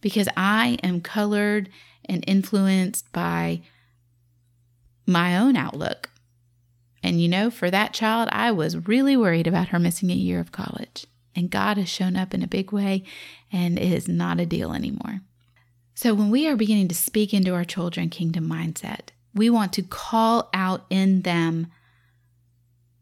Because 0.00 0.28
I 0.36 0.78
am 0.82 1.00
colored 1.00 1.70
and 2.04 2.22
influenced 2.26 3.12
by 3.12 3.62
my 5.06 5.38
own 5.38 5.56
outlook 5.56 6.10
And 7.02 7.20
you 7.20 7.28
know, 7.28 7.50
for 7.50 7.70
that 7.70 7.94
child, 7.94 8.28
I 8.32 8.50
was 8.50 8.88
really 8.88 9.16
worried 9.16 9.46
about 9.46 9.68
her 9.68 9.78
missing 9.78 10.10
a 10.10 10.14
year 10.14 10.40
of 10.40 10.50
college. 10.52 11.06
And 11.36 11.50
God 11.50 11.76
has 11.76 11.88
shown 11.88 12.16
up 12.16 12.34
in 12.34 12.42
a 12.42 12.48
big 12.48 12.72
way, 12.72 13.04
and 13.52 13.78
it 13.78 13.92
is 13.92 14.08
not 14.08 14.40
a 14.40 14.46
deal 14.46 14.72
anymore. 14.72 15.20
So, 15.96 16.12
when 16.12 16.28
we 16.28 16.46
are 16.46 16.56
beginning 16.56 16.88
to 16.88 16.94
speak 16.94 17.32
into 17.32 17.54
our 17.54 17.64
children 17.64 18.10
kingdom 18.10 18.46
mindset, 18.46 19.08
we 19.34 19.48
want 19.48 19.72
to 19.72 19.82
call 19.82 20.50
out 20.52 20.84
in 20.90 21.22
them 21.22 21.68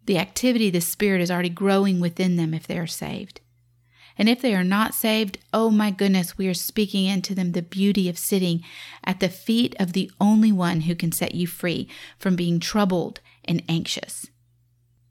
the 0.04 0.16
activity 0.16 0.70
the 0.70 0.80
Spirit 0.80 1.20
is 1.20 1.28
already 1.28 1.48
growing 1.48 1.98
within 1.98 2.36
them 2.36 2.54
if 2.54 2.68
they 2.68 2.78
are 2.78 2.86
saved. 2.86 3.40
And 4.16 4.28
if 4.28 4.40
they 4.40 4.54
are 4.54 4.62
not 4.62 4.94
saved, 4.94 5.38
oh 5.52 5.70
my 5.70 5.90
goodness, 5.90 6.38
we 6.38 6.46
are 6.46 6.54
speaking 6.54 7.06
into 7.06 7.34
them 7.34 7.50
the 7.50 7.62
beauty 7.62 8.08
of 8.08 8.16
sitting 8.16 8.62
at 9.02 9.18
the 9.18 9.28
feet 9.28 9.74
of 9.80 9.92
the 9.92 10.08
only 10.20 10.52
one 10.52 10.82
who 10.82 10.94
can 10.94 11.10
set 11.10 11.34
you 11.34 11.48
free 11.48 11.88
from 12.16 12.36
being 12.36 12.60
troubled 12.60 13.20
and 13.44 13.64
anxious. 13.68 14.26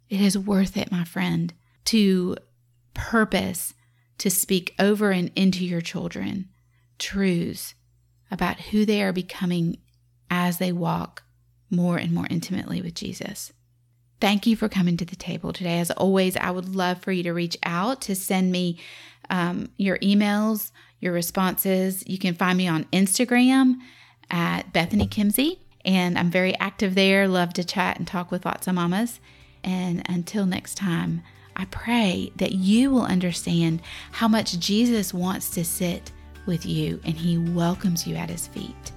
It 0.08 0.22
is 0.22 0.38
worth 0.38 0.78
it, 0.78 0.90
my 0.90 1.04
friend, 1.04 1.52
to 1.86 2.38
purpose 2.94 3.74
to 4.20 4.30
speak 4.30 4.74
over 4.80 5.12
and 5.12 5.32
into 5.36 5.66
your 5.66 5.82
children 5.82 6.48
truths 7.04 7.76
about 8.32 8.60
who 8.60 8.86
they 8.86 9.04
are 9.04 9.12
becoming 9.12 9.78
as 10.30 10.58
they 10.58 10.72
walk 10.72 11.24
more 11.70 11.98
and 11.98 12.14
more 12.14 12.28
intimately 12.30 12.82
with 12.82 12.96
Jesus. 12.96 13.52
Thank 14.22 14.48
you 14.48 14.56
for 14.56 14.70
coming 14.70 14.96
to 14.98 15.06
the 15.06 15.18
table 15.18 15.52
today. 15.52 15.80
As 15.80 15.92
always, 15.92 16.38
I 16.38 16.50
would 16.50 16.76
love 16.76 17.02
for 17.02 17.12
you 17.12 17.24
to 17.24 17.34
reach 17.34 17.58
out 17.64 18.02
to 18.04 18.16
send 18.16 18.54
me 18.54 18.80
um, 19.30 19.70
your 19.76 19.98
emails, 20.00 20.72
your 21.02 21.12
responses. 21.12 22.08
You 22.08 22.18
can 22.18 22.36
find 22.36 22.58
me 22.58 22.70
on 22.70 22.86
Instagram 22.86 23.80
at 24.32 24.72
Bethany 24.72 25.08
Kimsey, 25.08 25.60
and 25.84 26.18
I'm 26.18 26.32
very 26.32 26.58
active 26.58 26.96
there. 26.96 27.28
Love 27.28 27.52
to 27.54 27.66
chat 27.66 27.98
and 27.98 28.08
talk 28.08 28.32
with 28.32 28.46
lots 28.46 28.66
of 28.66 28.76
mamas. 28.76 29.20
And 29.62 30.08
until 30.08 30.46
next 30.46 30.76
time, 30.76 31.22
I 31.56 31.66
pray 31.66 32.32
that 32.38 32.54
you 32.54 32.92
will 32.92 33.04
understand 33.04 33.82
how 34.14 34.30
much 34.30 34.58
Jesus 34.58 35.14
wants 35.14 35.50
to 35.52 35.66
sit 35.66 36.14
with 36.46 36.66
you 36.66 37.00
and 37.04 37.16
he 37.16 37.38
welcomes 37.38 38.06
you 38.08 38.16
at 38.16 38.30
his 38.30 38.48
feet 38.48 38.92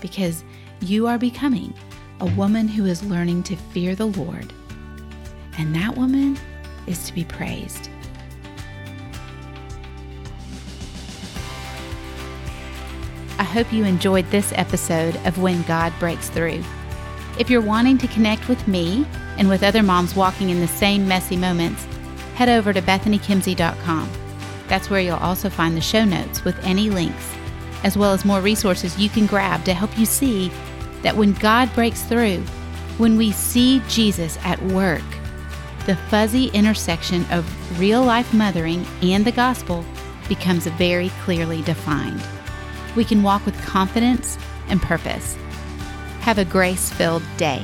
because 0.00 0.44
you 0.80 1.06
are 1.06 1.18
becoming 1.18 1.72
a 2.20 2.26
woman 2.26 2.68
who 2.68 2.86
is 2.86 3.02
learning 3.04 3.42
to 3.44 3.56
fear 3.56 3.94
the 3.94 4.06
Lord. 4.06 4.52
And 5.58 5.74
that 5.74 5.96
woman 5.96 6.38
is 6.86 7.06
to 7.06 7.14
be 7.14 7.24
praised. 7.24 7.88
I 13.38 13.44
hope 13.44 13.72
you 13.72 13.84
enjoyed 13.84 14.30
this 14.30 14.52
episode 14.54 15.16
of 15.26 15.38
When 15.38 15.62
God 15.62 15.92
Breaks 15.98 16.28
Through. 16.28 16.62
If 17.38 17.50
you're 17.50 17.60
wanting 17.60 17.98
to 17.98 18.08
connect 18.08 18.48
with 18.48 18.68
me 18.68 19.06
and 19.36 19.48
with 19.48 19.62
other 19.62 19.82
moms 19.82 20.14
walking 20.14 20.50
in 20.50 20.60
the 20.60 20.68
same 20.68 21.08
messy 21.08 21.36
moments, 21.36 21.84
head 22.34 22.48
over 22.48 22.72
to 22.72 22.80
bethanykimsey.com. 22.80 24.21
That's 24.72 24.88
where 24.88 25.02
you'll 25.02 25.16
also 25.16 25.50
find 25.50 25.76
the 25.76 25.82
show 25.82 26.02
notes 26.02 26.44
with 26.46 26.58
any 26.64 26.88
links, 26.88 27.30
as 27.84 27.98
well 27.98 28.14
as 28.14 28.24
more 28.24 28.40
resources 28.40 28.98
you 28.98 29.10
can 29.10 29.26
grab 29.26 29.66
to 29.66 29.74
help 29.74 29.98
you 29.98 30.06
see 30.06 30.50
that 31.02 31.14
when 31.14 31.34
God 31.34 31.70
breaks 31.74 32.04
through, 32.04 32.38
when 32.96 33.18
we 33.18 33.32
see 33.32 33.82
Jesus 33.86 34.38
at 34.44 34.62
work, 34.62 35.02
the 35.84 35.96
fuzzy 36.08 36.46
intersection 36.54 37.26
of 37.30 37.44
real 37.78 38.02
life 38.02 38.32
mothering 38.32 38.86
and 39.02 39.26
the 39.26 39.32
gospel 39.32 39.84
becomes 40.26 40.66
very 40.68 41.10
clearly 41.22 41.60
defined. 41.60 42.22
We 42.96 43.04
can 43.04 43.22
walk 43.22 43.44
with 43.44 43.66
confidence 43.66 44.38
and 44.68 44.80
purpose. 44.80 45.36
Have 46.20 46.38
a 46.38 46.46
grace 46.46 46.88
filled 46.88 47.24
day. 47.36 47.62